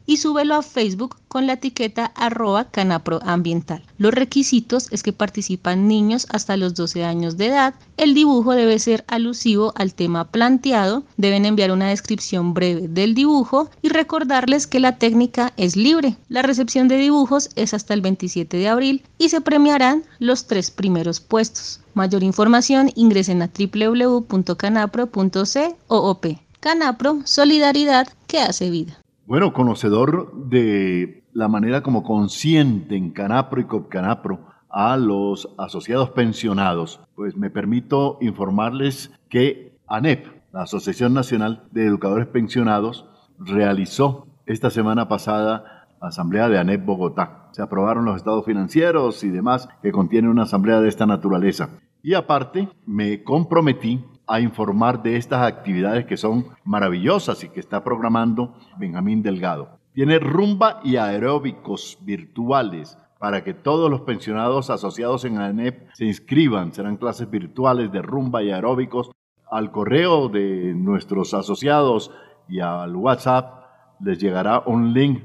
y 0.06 0.16
súbelo 0.18 0.54
a 0.54 0.62
Facebook 0.62 1.16
con 1.28 1.46
la 1.46 1.54
etiqueta 1.54 2.06
arroba 2.16 2.70
canaproambiental. 2.70 3.82
Los 3.98 4.14
requisitos 4.14 4.88
es 4.90 5.02
que 5.02 5.12
participan 5.12 5.86
niños 5.86 6.26
hasta 6.30 6.56
los 6.56 6.74
12 6.74 7.04
años 7.04 7.36
de 7.36 7.46
edad. 7.46 7.74
El 7.96 8.14
dibujo 8.14 8.52
debe 8.52 8.78
ser 8.78 9.04
alusivo 9.08 9.72
al 9.76 9.94
tema 9.94 10.24
planteado. 10.24 11.04
Deben 11.16 11.44
enviar 11.44 11.70
una 11.70 11.88
descripción 11.88 12.54
breve 12.54 12.88
del 12.88 13.14
dibujo 13.14 13.70
y 13.82 13.88
recordarles 13.88 14.66
que 14.66 14.80
la 14.80 14.96
técnica 14.96 15.52
es 15.56 15.76
libre. 15.76 16.16
La 16.28 16.42
recepción 16.42 16.88
de 16.88 16.96
dibujos 16.96 17.50
es 17.56 17.74
hasta 17.74 17.94
el 17.94 18.00
27 18.00 18.56
de 18.56 18.68
abril 18.68 19.02
y 19.18 19.28
se 19.28 19.40
premiarán 19.40 20.04
los 20.18 20.46
tres 20.46 20.70
primeros 20.70 21.20
puestos. 21.20 21.80
Mayor 21.94 22.22
información 22.22 22.90
ingresen 22.94 23.42
a 23.42 23.48
www.canapro.coop. 23.48 26.26
Canapro, 26.60 27.20
solidaridad 27.24 28.08
que 28.26 28.40
hace 28.40 28.70
vida. 28.70 28.98
Bueno, 29.28 29.52
conocedor 29.52 30.32
de 30.48 31.22
la 31.34 31.48
manera 31.48 31.82
como 31.82 32.02
consienten 32.02 33.10
Canapro 33.10 33.60
y 33.60 33.64
Copcanapro 33.64 34.46
a 34.70 34.96
los 34.96 35.54
asociados 35.58 36.12
pensionados, 36.12 36.98
pues 37.14 37.36
me 37.36 37.50
permito 37.50 38.16
informarles 38.22 39.12
que 39.28 39.76
ANEP, 39.86 40.28
la 40.50 40.62
Asociación 40.62 41.12
Nacional 41.12 41.68
de 41.72 41.84
Educadores 41.84 42.26
Pensionados, 42.26 43.06
realizó 43.38 44.28
esta 44.46 44.70
semana 44.70 45.08
pasada 45.08 45.88
la 46.00 46.08
asamblea 46.08 46.48
de 46.48 46.58
ANEP 46.58 46.86
Bogotá. 46.86 47.50
Se 47.52 47.60
aprobaron 47.60 48.06
los 48.06 48.16
estados 48.16 48.46
financieros 48.46 49.22
y 49.24 49.28
demás 49.28 49.68
que 49.82 49.92
contienen 49.92 50.30
una 50.30 50.44
asamblea 50.44 50.80
de 50.80 50.88
esta 50.88 51.04
naturaleza. 51.04 51.68
Y 52.02 52.14
aparte, 52.14 52.70
me 52.86 53.22
comprometí 53.24 54.02
a 54.28 54.40
informar 54.40 55.02
de 55.02 55.16
estas 55.16 55.42
actividades 55.42 56.06
que 56.06 56.16
son 56.16 56.46
maravillosas 56.64 57.42
y 57.44 57.48
que 57.48 57.60
está 57.60 57.82
programando 57.82 58.54
Benjamín 58.78 59.22
Delgado. 59.22 59.78
Tiene 59.94 60.18
rumba 60.18 60.80
y 60.84 60.96
aeróbicos 60.96 61.98
virtuales 62.02 62.98
para 63.18 63.42
que 63.42 63.54
todos 63.54 63.90
los 63.90 64.02
pensionados 64.02 64.70
asociados 64.70 65.24
en 65.24 65.38
ANEP 65.38 65.88
se 65.94 66.04
inscriban. 66.04 66.72
Serán 66.72 66.98
clases 66.98 67.28
virtuales 67.28 67.90
de 67.90 68.02
rumba 68.02 68.42
y 68.42 68.50
aeróbicos. 68.50 69.10
Al 69.50 69.72
correo 69.72 70.28
de 70.28 70.74
nuestros 70.74 71.34
asociados 71.34 72.12
y 72.48 72.60
al 72.60 72.94
WhatsApp 72.94 73.64
les 74.00 74.18
llegará 74.18 74.62
un 74.66 74.92
link 74.92 75.22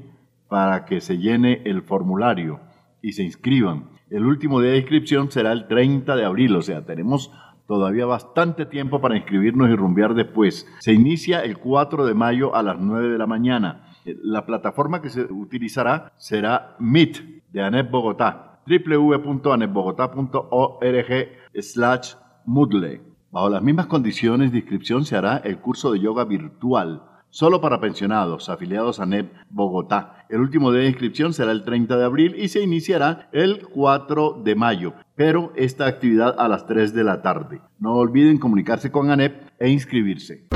para 0.48 0.84
que 0.84 1.00
se 1.00 1.18
llene 1.18 1.62
el 1.64 1.82
formulario 1.82 2.60
y 3.02 3.12
se 3.12 3.22
inscriban. 3.22 3.90
El 4.10 4.26
último 4.26 4.60
día 4.60 4.72
de 4.72 4.78
inscripción 4.78 5.30
será 5.30 5.52
el 5.52 5.66
30 5.66 6.16
de 6.16 6.24
abril, 6.24 6.56
o 6.56 6.62
sea, 6.62 6.84
tenemos 6.84 7.30
Todavía 7.66 8.04
bastante 8.04 8.66
tiempo 8.66 9.00
para 9.00 9.16
inscribirnos 9.16 9.70
y 9.70 9.76
rumbear 9.76 10.12
después. 10.14 10.68
Se 10.80 10.92
inicia 10.92 11.40
el 11.40 11.56
4 11.58 12.04
de 12.04 12.12
mayo 12.12 12.54
a 12.54 12.62
las 12.62 12.78
9 12.78 13.08
de 13.08 13.16
la 13.18 13.26
mañana. 13.26 13.88
La 14.04 14.44
plataforma 14.44 15.00
que 15.00 15.08
se 15.08 15.22
utilizará 15.22 16.12
será 16.16 16.76
Meet 16.78 17.42
de 17.52 17.62
ANEP 17.62 17.90
Bogotá, 17.90 18.60
www.anepbogotá.org 18.66 21.28
slash 21.54 22.14
Moodle. 22.44 23.00
Bajo 23.30 23.48
las 23.48 23.62
mismas 23.62 23.86
condiciones 23.86 24.52
de 24.52 24.58
inscripción 24.58 25.06
se 25.06 25.16
hará 25.16 25.38
el 25.38 25.56
curso 25.58 25.90
de 25.92 26.00
yoga 26.00 26.24
virtual 26.24 27.00
solo 27.34 27.60
para 27.60 27.80
pensionados 27.80 28.48
afiliados 28.48 29.00
a 29.00 29.06
NEP 29.06 29.32
Bogotá. 29.50 30.13
El 30.34 30.40
último 30.40 30.72
día 30.72 30.80
de 30.80 30.88
inscripción 30.88 31.32
será 31.32 31.52
el 31.52 31.62
30 31.62 31.96
de 31.96 32.04
abril 32.04 32.34
y 32.36 32.48
se 32.48 32.60
iniciará 32.60 33.28
el 33.30 33.68
4 33.68 34.42
de 34.44 34.56
mayo, 34.56 34.92
pero 35.14 35.52
esta 35.54 35.86
actividad 35.86 36.34
a 36.40 36.48
las 36.48 36.66
3 36.66 36.92
de 36.92 37.04
la 37.04 37.22
tarde. 37.22 37.60
No 37.78 37.94
olviden 37.94 38.38
comunicarse 38.38 38.90
con 38.90 39.12
ANEP 39.12 39.48
e 39.60 39.68
inscribirse. 39.68 40.48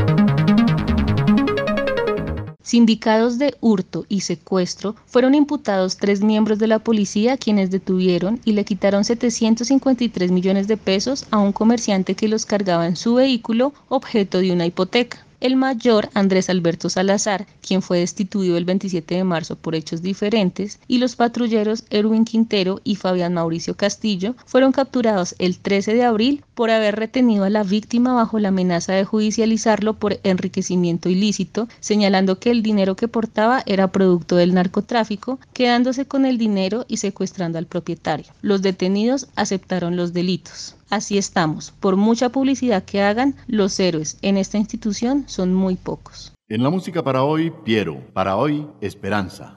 Sindicados 2.60 3.38
de 3.38 3.54
hurto 3.60 4.04
y 4.08 4.22
secuestro 4.22 4.96
fueron 5.06 5.36
imputados 5.36 5.96
tres 5.96 6.24
miembros 6.24 6.58
de 6.58 6.66
la 6.66 6.80
policía 6.80 7.36
quienes 7.36 7.70
detuvieron 7.70 8.40
y 8.44 8.54
le 8.54 8.64
quitaron 8.64 9.04
753 9.04 10.32
millones 10.32 10.66
de 10.66 10.76
pesos 10.76 11.24
a 11.30 11.38
un 11.38 11.52
comerciante 11.52 12.16
que 12.16 12.26
los 12.26 12.46
cargaba 12.46 12.88
en 12.88 12.96
su 12.96 13.14
vehículo 13.14 13.72
objeto 13.88 14.38
de 14.38 14.50
una 14.50 14.66
hipoteca. 14.66 15.27
El 15.40 15.54
mayor 15.54 16.10
Andrés 16.14 16.50
Alberto 16.50 16.90
Salazar, 16.90 17.46
quien 17.60 17.80
fue 17.80 18.00
destituido 18.00 18.56
el 18.56 18.64
27 18.64 19.14
de 19.14 19.22
marzo 19.22 19.54
por 19.54 19.76
hechos 19.76 20.02
diferentes, 20.02 20.80
y 20.88 20.98
los 20.98 21.14
patrulleros 21.14 21.84
Erwin 21.90 22.24
Quintero 22.24 22.80
y 22.82 22.96
Fabián 22.96 23.34
Mauricio 23.34 23.76
Castillo 23.76 24.34
fueron 24.46 24.72
capturados 24.72 25.36
el 25.38 25.58
13 25.58 25.94
de 25.94 26.02
abril 26.02 26.42
por 26.54 26.70
haber 26.70 26.96
retenido 26.96 27.44
a 27.44 27.50
la 27.50 27.62
víctima 27.62 28.14
bajo 28.14 28.40
la 28.40 28.48
amenaza 28.48 28.94
de 28.94 29.04
judicializarlo 29.04 29.94
por 29.94 30.18
enriquecimiento 30.24 31.08
ilícito, 31.08 31.68
señalando 31.78 32.40
que 32.40 32.50
el 32.50 32.64
dinero 32.64 32.96
que 32.96 33.06
portaba 33.06 33.62
era 33.64 33.92
producto 33.92 34.34
del 34.34 34.54
narcotráfico, 34.54 35.38
quedándose 35.52 36.04
con 36.04 36.26
el 36.26 36.36
dinero 36.36 36.84
y 36.88 36.96
secuestrando 36.96 37.58
al 37.58 37.66
propietario. 37.66 38.26
Los 38.42 38.60
detenidos 38.62 39.28
aceptaron 39.36 39.94
los 39.94 40.12
delitos. 40.12 40.74
Así 40.90 41.18
estamos. 41.18 41.72
Por 41.72 41.96
mucha 41.96 42.30
publicidad 42.30 42.84
que 42.84 43.02
hagan, 43.02 43.34
los 43.46 43.78
héroes 43.78 44.18
en 44.22 44.36
esta 44.36 44.58
institución 44.58 45.24
son 45.26 45.54
muy 45.54 45.76
pocos. 45.76 46.32
En 46.48 46.62
la 46.62 46.70
música 46.70 47.02
para 47.02 47.24
hoy, 47.24 47.52
Piero. 47.64 48.02
Para 48.12 48.36
hoy, 48.36 48.66
Esperanza. 48.80 49.56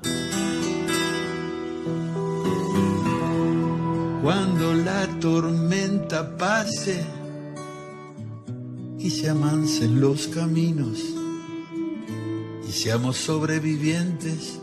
cuando 4.21 4.73
la 4.73 5.07
tormenta 5.19 6.37
pase 6.37 7.03
y 8.99 9.09
se 9.09 9.29
amansen 9.29 9.99
los 9.99 10.27
caminos 10.27 10.99
y 12.67 12.71
seamos 12.71 13.17
sobrevivientes 13.17 14.59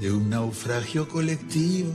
de 0.00 0.12
un 0.12 0.28
naufragio 0.28 1.08
colectivo 1.08 1.90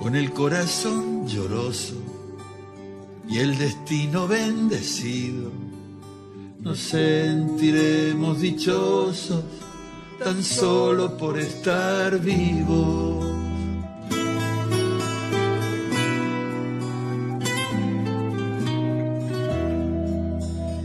con 0.00 0.16
el 0.16 0.32
corazón 0.32 1.26
lloroso 1.26 1.94
y 3.28 3.38
el 3.38 3.58
destino 3.58 4.28
bendecido. 4.28 5.50
Nos 6.60 6.78
sentiremos 6.78 8.40
dichosos 8.40 9.42
tan 10.18 10.42
solo 10.42 11.16
por 11.16 11.38
estar 11.38 12.18
vivos. 12.20 13.36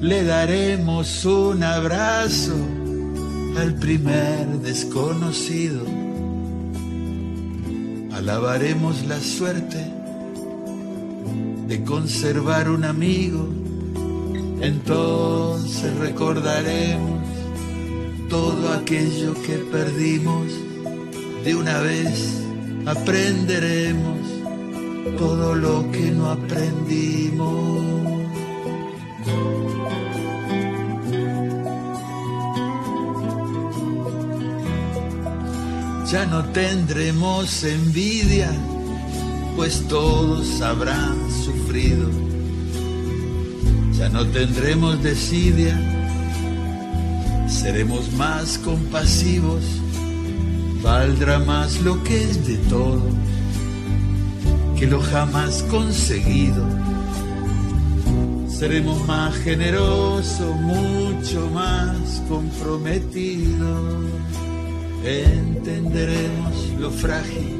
le 0.02 0.24
daremos 0.24 1.26
un 1.26 1.64
abrazo 1.64 2.56
al 3.56 3.76
primer 3.76 4.48
desconocido. 4.64 6.11
Alabaremos 8.22 9.04
la 9.08 9.20
suerte 9.20 9.84
de 11.68 11.84
conservar 11.84 12.70
un 12.70 12.84
amigo. 12.84 13.50
Entonces 14.62 15.98
recordaremos 15.98 17.20
todo 18.30 18.74
aquello 18.74 19.34
que 19.42 19.58
perdimos. 19.72 20.46
De 21.44 21.56
una 21.56 21.80
vez 21.82 22.44
aprenderemos 22.86 24.20
todo 25.18 25.56
lo 25.56 25.92
que 25.92 26.12
no 26.12 26.30
aprendimos. 26.30 27.91
Ya 36.12 36.26
no 36.26 36.44
tendremos 36.52 37.64
envidia, 37.64 38.52
pues 39.56 39.88
todos 39.88 40.62
habrán 40.62 41.16
sufrido. 41.32 42.10
Ya 43.98 44.10
no 44.10 44.28
tendremos 44.28 45.02
desidia, 45.02 45.80
seremos 47.48 48.12
más 48.14 48.58
compasivos, 48.58 49.64
valdrá 50.84 51.40
más 51.40 51.80
lo 51.80 52.04
que 52.04 52.22
es 52.22 52.46
de 52.46 52.58
todo 52.70 53.04
que 54.78 54.88
lo 54.88 55.00
jamás 55.00 55.64
conseguido. 55.70 56.66
Seremos 58.50 59.06
más 59.08 59.34
generosos, 59.36 60.56
mucho 60.58 61.50
más 61.54 62.22
comprometidos 62.28 64.02
entenderemos 65.04 66.70
lo 66.80 66.92
frágil 66.92 67.60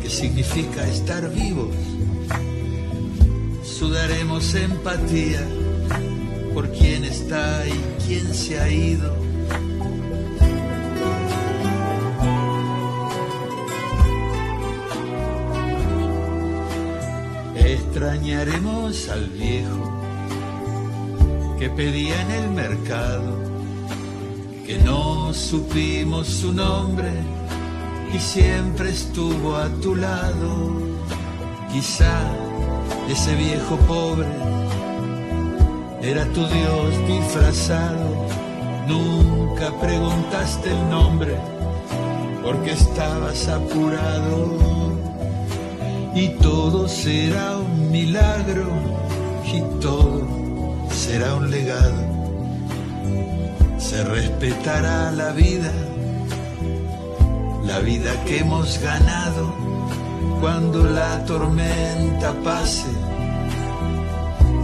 que 0.00 0.08
significa 0.08 0.86
estar 0.88 1.30
vivos. 1.30 1.74
Sudaremos 3.62 4.54
empatía 4.54 5.46
por 6.54 6.70
quien 6.72 7.04
está 7.04 7.66
y 7.66 8.06
quien 8.06 8.32
se 8.32 8.58
ha 8.58 8.70
ido. 8.70 9.14
Extrañaremos 17.56 19.08
al 19.08 19.26
viejo 19.30 19.92
que 21.58 21.68
pedía 21.70 22.20
en 22.22 22.30
el 22.30 22.50
mercado 22.50 23.55
que 24.66 24.78
no 24.78 25.32
supimos 25.32 26.26
su 26.26 26.52
nombre 26.52 27.10
y 28.12 28.18
siempre 28.18 28.90
estuvo 28.90 29.54
a 29.54 29.68
tu 29.80 29.94
lado. 29.94 30.72
Quizá 31.72 32.18
ese 33.08 33.36
viejo 33.36 33.76
pobre 33.86 34.26
era 36.02 36.24
tu 36.32 36.44
Dios 36.48 37.06
disfrazado. 37.06 38.26
Nunca 38.88 39.70
preguntaste 39.80 40.70
el 40.70 40.90
nombre 40.90 41.36
porque 42.42 42.72
estabas 42.72 43.46
apurado. 43.48 44.66
Y 46.12 46.30
todo 46.40 46.88
será 46.88 47.58
un 47.58 47.92
milagro 47.92 48.68
y 49.44 49.60
todo 49.80 50.26
será 50.90 51.34
un 51.34 51.50
legado 51.50 52.05
se 53.88 54.02
respetará 54.02 55.12
la 55.12 55.30
vida, 55.30 55.70
la 57.64 57.78
vida 57.78 58.10
que 58.24 58.38
hemos 58.38 58.80
ganado 58.80 59.54
cuando 60.40 60.82
la 60.82 61.24
tormenta 61.24 62.32
pase. 62.42 62.88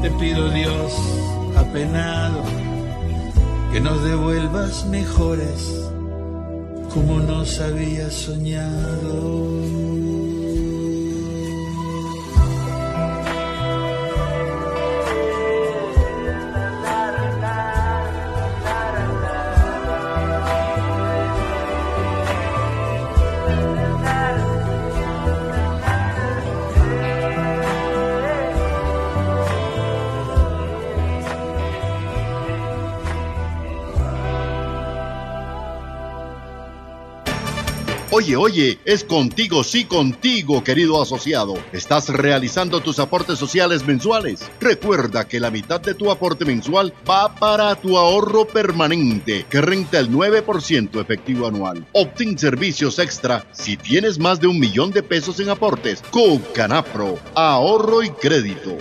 Te 0.03 0.11
pido 0.11 0.51
Dios, 0.51 0.93
apenado, 1.57 2.43
que 3.73 3.81
nos 3.81 4.03
devuelvas 4.03 4.87
mejores 4.87 5.71
como 6.93 7.21
nos 7.21 7.61
había 7.61 8.11
soñado. 8.11 9.53
Oye, 38.15 38.37
oye, 38.37 38.79
es 38.85 39.05
contigo, 39.05 39.65
sí 39.65 39.87
contigo, 39.87 40.63
querido 40.63 41.01
asociado. 41.01 41.55
¿Estás 41.73 42.11
realizando 42.11 42.81
tus 42.81 42.99
aportes 42.99 43.39
sociales 43.39 43.87
mensuales? 43.87 44.51
Recuerda 44.61 45.27
que 45.27 45.41
la 45.41 45.51
mitad 45.51 45.81
de 45.81 45.95
tu 45.95 46.11
aporte 46.11 46.45
mensual 46.45 46.93
va 47.09 47.35
para 47.35 47.75
tu 47.75 47.97
ahorro 47.97 48.47
permanente, 48.47 49.47
que 49.49 49.63
renta 49.63 49.99
el 49.99 50.11
9% 50.11 51.01
efectivo 51.01 51.47
anual. 51.47 51.87
Obtén 51.93 52.37
servicios 52.37 52.99
extra 52.99 53.47
si 53.51 53.79
tienes 53.79 54.19
más 54.19 54.39
de 54.39 54.47
un 54.47 54.61
millón 54.61 54.91
de 54.91 55.03
pesos 55.03 55.41
en 55.41 55.49
aportes. 55.49 56.03
con 56.11 56.37
Canapro, 56.53 57.19
ahorro 57.35 58.03
y 58.03 58.11
crédito. 58.11 58.77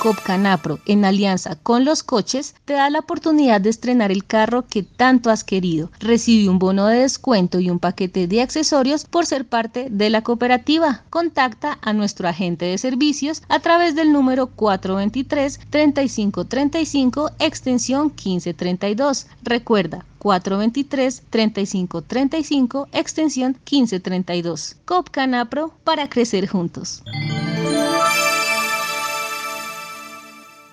Copcanapro, 0.00 0.78
en 0.86 1.04
alianza 1.04 1.56
con 1.56 1.84
los 1.84 2.04
coches, 2.04 2.54
te 2.64 2.74
da 2.74 2.88
la 2.88 3.00
oportunidad 3.00 3.60
de 3.60 3.70
estrenar 3.70 4.12
el 4.12 4.24
carro 4.24 4.64
que 4.68 4.84
tanto 4.84 5.28
has 5.28 5.42
querido. 5.42 5.90
Recibe 5.98 6.48
un 6.48 6.60
bono 6.60 6.86
de 6.86 7.00
descuento 7.00 7.58
y 7.58 7.68
un 7.68 7.80
paquete 7.80 8.28
de 8.28 8.40
accesorios 8.40 9.04
por 9.04 9.26
ser 9.26 9.44
parte 9.44 9.88
de 9.90 10.10
la 10.10 10.22
cooperativa. 10.22 11.02
Contacta 11.10 11.80
a 11.82 11.92
nuestro 11.92 12.28
agente 12.28 12.66
de 12.66 12.78
servicios 12.78 13.42
a 13.48 13.58
través 13.58 13.96
del 13.96 14.12
número 14.12 14.54
423-3535 14.54 17.32
extensión 17.40 18.04
1532. 18.04 19.26
Recuerda, 19.42 20.04
423-3535 20.20 22.86
extensión 22.92 23.56
1532. 23.68 24.76
Copcanapro 24.84 25.74
para 25.82 26.08
crecer 26.08 26.46
juntos. 26.46 27.02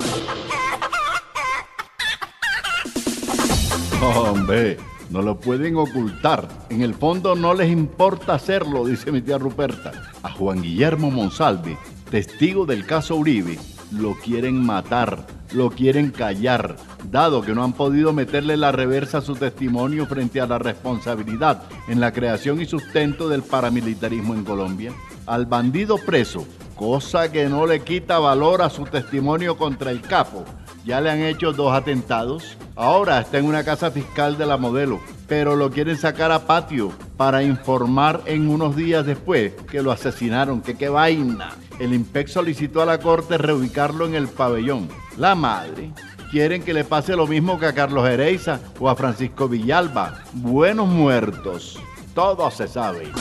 Hombre, 4.02 4.78
no 5.10 5.22
lo 5.22 5.40
pueden 5.40 5.78
ocultar. 5.78 6.48
En 6.70 6.82
el 6.82 6.94
fondo 6.94 7.36
no 7.36 7.54
les 7.54 7.72
importa 7.72 8.36
hacerlo, 8.36 8.86
dice 8.86 9.12
mi 9.12 9.22
tía 9.22 9.38
Ruperta. 9.38 9.92
A 10.24 10.32
Juan 10.32 10.62
Guillermo 10.62 11.12
Monsalve, 11.12 11.78
testigo 12.10 12.66
del 12.66 12.86
caso 12.86 13.16
Uribe, 13.16 13.58
lo 13.92 14.16
quieren 14.16 14.64
matar, 14.64 15.26
lo 15.54 15.70
quieren 15.70 16.12
callar, 16.12 16.76
dado 17.10 17.42
que 17.42 17.54
no 17.54 17.64
han 17.64 17.74
podido 17.74 18.14
meterle 18.14 18.58
la 18.58 18.72
reversa 18.72 19.20
a 19.20 19.22
su 19.22 19.36
testimonio 19.36 20.06
frente 20.06 20.42
a 20.42 20.48
la 20.48 20.60
responsabilidad 20.60 21.64
en 21.88 22.00
la 22.00 22.12
creación 22.12 22.62
y 22.62 22.66
sustento 22.66 23.30
del 23.30 23.44
paramilitarismo 23.44 24.34
en 24.34 24.44
Colombia. 24.44 24.94
Al 25.26 25.46
bandido 25.46 25.98
preso, 25.98 26.46
cosa 26.76 27.32
que 27.32 27.48
no 27.48 27.66
le 27.66 27.82
quita 27.82 28.20
valor 28.20 28.62
a 28.62 28.70
su 28.70 28.84
testimonio 28.84 29.58
contra 29.58 29.92
el 29.92 30.02
capo, 30.02 30.44
ya 30.86 31.02
le 31.02 31.10
han 31.10 31.22
hecho 31.22 31.52
dos 31.52 31.74
atentados. 31.74 32.58
Ahora 32.76 33.20
está 33.20 33.40
en 33.40 33.46
una 33.46 33.64
casa 33.64 33.92
fiscal 33.92 34.38
de 34.38 34.46
la 34.46 34.58
modelo, 34.58 35.00
pero 35.28 35.56
lo 35.56 35.72
quieren 35.72 35.98
sacar 35.98 36.32
a 36.32 36.46
patio 36.46 36.92
para 37.18 37.44
informar 37.44 38.22
en 38.26 38.50
unos 38.50 38.76
días 38.76 39.06
después 39.06 39.54
que 39.70 39.82
lo 39.82 39.92
asesinaron. 39.92 40.62
Que 40.62 40.76
qué 40.76 40.90
vaina. 40.90 41.56
El 41.80 41.94
IMPEC 41.94 42.28
solicitó 42.28 42.82
a 42.82 42.86
la 42.86 43.00
corte 43.00 43.38
reubicarlo 43.38 44.06
en 44.06 44.16
el 44.16 44.28
pabellón. 44.28 44.88
La 45.18 45.36
madre. 45.36 45.92
Quieren 46.32 46.64
que 46.64 46.74
le 46.74 46.84
pase 46.84 47.16
lo 47.16 47.28
mismo 47.28 47.60
que 47.60 47.66
a 47.66 47.74
Carlos 47.74 48.08
Ereiza 48.08 48.60
o 48.80 48.90
a 48.90 48.96
Francisco 48.96 49.48
Villalba. 49.48 50.24
Buenos 50.34 50.88
muertos. 50.88 51.80
Todo 52.14 52.50
se 52.52 52.68
sabe. 52.68 53.12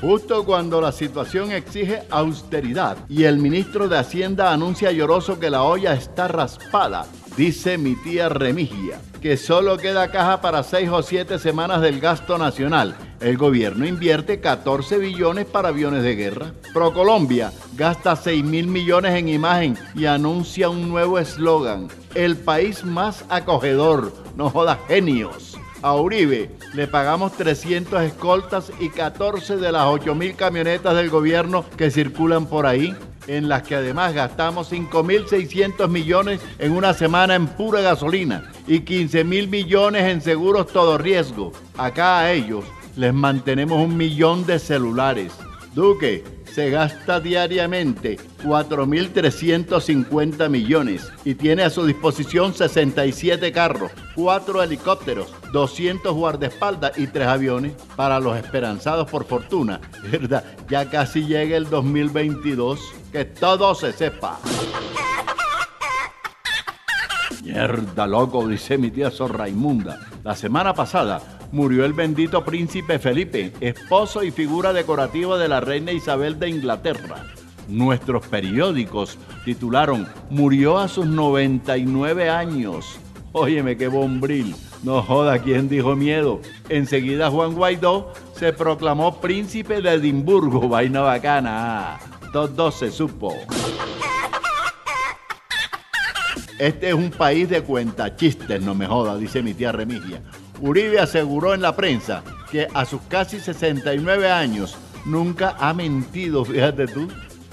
Justo 0.00 0.46
cuando 0.46 0.80
la 0.80 0.92
situación 0.92 1.52
exige 1.52 2.02
austeridad 2.08 2.96
y 3.06 3.24
el 3.24 3.36
ministro 3.36 3.86
de 3.86 3.98
Hacienda 3.98 4.50
anuncia 4.50 4.92
lloroso 4.92 5.38
que 5.38 5.50
la 5.50 5.62
olla 5.62 5.92
está 5.92 6.26
raspada, 6.26 7.04
dice 7.36 7.76
mi 7.76 7.96
tía 7.96 8.30
Remigia, 8.30 8.98
que 9.20 9.36
solo 9.36 9.76
queda 9.76 10.10
caja 10.10 10.40
para 10.40 10.62
seis 10.62 10.88
o 10.88 11.02
siete 11.02 11.38
semanas 11.38 11.82
del 11.82 12.00
gasto 12.00 12.38
nacional. 12.38 12.96
El 13.20 13.36
gobierno 13.36 13.86
invierte 13.86 14.40
14 14.40 14.96
billones 14.96 15.44
para 15.44 15.68
aviones 15.68 16.02
de 16.02 16.16
guerra. 16.16 16.54
ProColombia 16.72 17.52
gasta 17.76 18.16
6 18.16 18.42
mil 18.42 18.68
millones 18.68 19.14
en 19.14 19.28
imagen 19.28 19.76
y 19.94 20.06
anuncia 20.06 20.70
un 20.70 20.88
nuevo 20.88 21.18
eslogan. 21.18 21.88
El 22.14 22.38
país 22.38 22.84
más 22.84 23.26
acogedor. 23.28 24.14
No 24.34 24.48
joda 24.48 24.78
genios. 24.88 25.58
A 25.82 25.94
Uribe 25.96 26.50
le 26.72 26.86
pagamos 26.86 27.32
300 27.32 28.02
escoltas 28.02 28.72
y 28.78 28.90
14 28.90 29.56
de 29.56 29.72
las 29.72 29.86
8 29.86 30.14
mil 30.14 30.36
camionetas 30.36 30.94
del 30.96 31.10
gobierno 31.10 31.64
que 31.76 31.90
circulan 31.90 32.46
por 32.46 32.66
ahí, 32.66 32.94
en 33.26 33.48
las 33.48 33.62
que 33.62 33.76
además 33.76 34.14
gastamos 34.14 34.72
5.600 34.72 35.88
millones 35.88 36.40
en 36.58 36.72
una 36.72 36.94
semana 36.94 37.34
en 37.34 37.46
pura 37.46 37.80
gasolina 37.80 38.50
y 38.66 38.80
15 38.80 39.24
mil 39.24 39.48
millones 39.48 40.04
en 40.04 40.20
seguros 40.20 40.68
todo 40.68 40.98
riesgo. 40.98 41.52
Acá 41.76 42.20
a 42.20 42.32
ellos 42.32 42.64
les 42.96 43.14
mantenemos 43.14 43.82
un 43.82 43.96
millón 43.96 44.46
de 44.46 44.58
celulares. 44.58 45.32
Duque, 45.74 46.24
se 46.52 46.70
gasta 46.70 47.20
diariamente 47.20 48.18
4.350 48.42 50.48
millones 50.48 51.12
y 51.24 51.34
tiene 51.34 51.62
a 51.62 51.70
su 51.70 51.86
disposición 51.86 52.52
67 52.54 53.52
carros, 53.52 53.92
4 54.14 54.62
helicópteros, 54.62 55.32
200 55.52 56.14
guardaespaldas 56.14 56.98
y 56.98 57.06
3 57.06 57.28
aviones 57.28 57.72
para 57.96 58.20
los 58.20 58.36
esperanzados 58.36 59.10
por 59.10 59.24
fortuna. 59.24 59.80
¿Verdad? 60.10 60.44
Ya 60.68 60.90
casi 60.90 61.24
llega 61.24 61.56
el 61.56 61.70
2022, 61.70 62.80
que 63.12 63.24
todo 63.24 63.74
se 63.74 63.92
sepa. 63.92 64.38
Mierda, 67.42 68.06
loco, 68.06 68.46
dice 68.46 68.76
mi 68.76 68.90
tía 68.90 69.10
Sor 69.10 69.38
Raimunda. 69.38 70.09
La 70.22 70.36
semana 70.36 70.74
pasada 70.74 71.20
murió 71.50 71.84
el 71.84 71.94
bendito 71.94 72.44
príncipe 72.44 72.98
Felipe, 72.98 73.52
esposo 73.60 74.22
y 74.22 74.30
figura 74.30 74.72
decorativa 74.72 75.38
de 75.38 75.48
la 75.48 75.60
reina 75.60 75.92
Isabel 75.92 76.38
de 76.38 76.50
Inglaterra. 76.50 77.24
Nuestros 77.68 78.26
periódicos 78.26 79.18
titularon 79.44 80.06
Murió 80.28 80.78
a 80.78 80.88
sus 80.88 81.06
99 81.06 82.28
años. 82.28 82.98
Óyeme 83.32 83.76
qué 83.76 83.88
bombril. 83.88 84.54
No 84.82 85.02
joda, 85.02 85.38
¿quién 85.38 85.68
dijo 85.68 85.94
miedo? 85.96 86.40
Enseguida 86.68 87.30
Juan 87.30 87.54
Guaidó 87.54 88.12
se 88.34 88.52
proclamó 88.52 89.20
príncipe 89.20 89.80
de 89.80 89.92
Edimburgo. 89.92 90.68
Vaina 90.68 91.00
bacana. 91.00 91.98
Todo 92.32 92.70
se 92.70 92.90
supo. 92.90 93.34
Este 96.60 96.88
es 96.88 96.94
un 96.94 97.10
país 97.10 97.48
de 97.48 97.62
cuentachistes, 97.62 98.60
no 98.60 98.74
me 98.74 98.86
joda, 98.86 99.16
dice 99.16 99.42
mi 99.42 99.54
tía 99.54 99.72
Remigia. 99.72 100.20
Uribe 100.60 101.00
aseguró 101.00 101.54
en 101.54 101.62
la 101.62 101.74
prensa 101.74 102.22
que 102.50 102.68
a 102.74 102.84
sus 102.84 103.00
casi 103.08 103.40
69 103.40 104.30
años 104.30 104.76
nunca 105.06 105.56
ha 105.58 105.72
mentido, 105.72 106.44
fíjate 106.44 106.86
tú. 106.86 107.08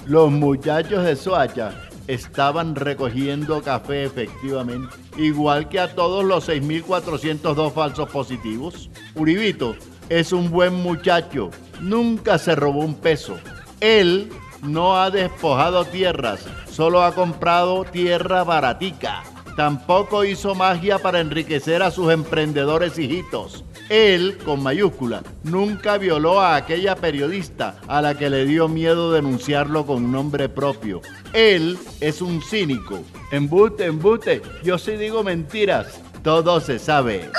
Los 0.05 0.29
muchachos 0.29 1.05
de 1.05 1.15
Soacha 1.15 1.71
estaban 2.07 2.75
recogiendo 2.75 3.61
café 3.61 4.03
efectivamente, 4.03 4.93
igual 5.17 5.69
que 5.69 5.79
a 5.79 5.95
todos 5.95 6.25
los 6.25 6.49
6.402 6.49 7.71
falsos 7.71 8.09
positivos. 8.09 8.89
Uribito 9.15 9.77
es 10.09 10.33
un 10.33 10.51
buen 10.51 10.73
muchacho, 10.73 11.49
nunca 11.79 12.37
se 12.37 12.55
robó 12.55 12.81
un 12.81 12.95
peso. 12.95 13.37
Él 13.79 14.29
no 14.61 14.97
ha 14.97 15.09
despojado 15.11 15.85
tierras, 15.85 16.45
solo 16.69 17.03
ha 17.03 17.13
comprado 17.13 17.83
tierra 17.85 18.43
baratica. 18.43 19.23
Tampoco 19.55 20.23
hizo 20.23 20.53
magia 20.53 20.99
para 20.99 21.19
enriquecer 21.19 21.81
a 21.81 21.89
sus 21.89 22.11
emprendedores 22.11 22.99
hijitos. 22.99 23.65
Él, 23.89 24.37
con 24.45 24.61
mayúscula, 24.61 25.23
nunca 25.43 25.97
violó 25.97 26.41
a 26.41 26.55
aquella 26.55 26.95
periodista 26.95 27.79
a 27.87 28.01
la 28.03 28.15
que 28.15 28.29
le 28.29 28.45
dio 28.45 28.67
miedo 28.67 29.11
denunciarlo 29.11 29.85
con 29.85 30.11
nombre 30.11 30.47
propio. 30.47 31.01
Él 31.33 31.79
es 32.01 32.21
un 32.21 32.43
cínico. 32.43 32.99
Embute, 33.31 33.85
embute, 33.85 34.43
yo 34.63 34.77
sí 34.77 34.91
digo 34.91 35.23
mentiras. 35.23 36.01
Todo 36.21 36.59
se 36.59 36.77
sabe. 36.77 37.31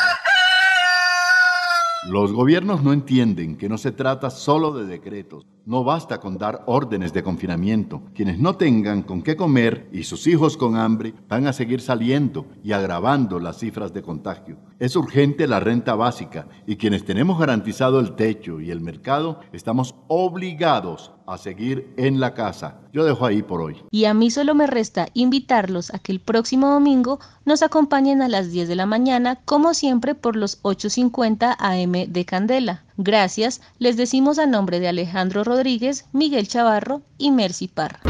Los 2.08 2.32
gobiernos 2.32 2.82
no 2.82 2.92
entienden 2.92 3.56
que 3.56 3.68
no 3.68 3.78
se 3.78 3.92
trata 3.92 4.30
solo 4.30 4.72
de 4.72 4.86
decretos. 4.86 5.46
No 5.68 5.84
basta 5.84 6.18
con 6.18 6.38
dar 6.38 6.62
órdenes 6.64 7.12
de 7.12 7.22
confinamiento. 7.22 8.00
Quienes 8.14 8.38
no 8.38 8.56
tengan 8.56 9.02
con 9.02 9.20
qué 9.20 9.36
comer 9.36 9.86
y 9.92 10.04
sus 10.04 10.26
hijos 10.26 10.56
con 10.56 10.76
hambre 10.76 11.12
van 11.28 11.46
a 11.46 11.52
seguir 11.52 11.82
saliendo 11.82 12.46
y 12.64 12.72
agravando 12.72 13.38
las 13.38 13.58
cifras 13.58 13.92
de 13.92 14.00
contagio. 14.00 14.56
Es 14.78 14.96
urgente 14.96 15.46
la 15.46 15.60
renta 15.60 15.94
básica 15.94 16.48
y 16.66 16.76
quienes 16.76 17.04
tenemos 17.04 17.38
garantizado 17.38 18.00
el 18.00 18.14
techo 18.14 18.62
y 18.62 18.70
el 18.70 18.80
mercado 18.80 19.40
estamos 19.52 19.94
obligados 20.06 21.12
a 21.26 21.36
seguir 21.36 21.92
en 21.98 22.18
la 22.18 22.32
casa. 22.32 22.80
Yo 22.94 23.04
dejo 23.04 23.26
ahí 23.26 23.42
por 23.42 23.60
hoy. 23.60 23.76
Y 23.90 24.06
a 24.06 24.14
mí 24.14 24.30
solo 24.30 24.54
me 24.54 24.66
resta 24.66 25.08
invitarlos 25.12 25.92
a 25.92 25.98
que 25.98 26.12
el 26.12 26.20
próximo 26.20 26.68
domingo 26.68 27.20
nos 27.44 27.62
acompañen 27.62 28.22
a 28.22 28.28
las 28.30 28.50
10 28.52 28.68
de 28.68 28.74
la 28.74 28.86
mañana, 28.86 29.40
como 29.44 29.74
siempre, 29.74 30.14
por 30.14 30.34
los 30.34 30.62
8.50 30.62 31.56
AM 31.58 32.10
de 32.10 32.24
Candela. 32.24 32.87
Gracias, 33.00 33.60
les 33.78 33.96
decimos 33.96 34.40
a 34.40 34.46
nombre 34.46 34.80
de 34.80 34.88
Alejandro 34.88 35.44
Rodríguez, 35.44 36.06
Miguel 36.12 36.48
Chavarro 36.48 37.02
y 37.16 37.30
Mercy 37.30 37.68
Parra. 37.68 38.00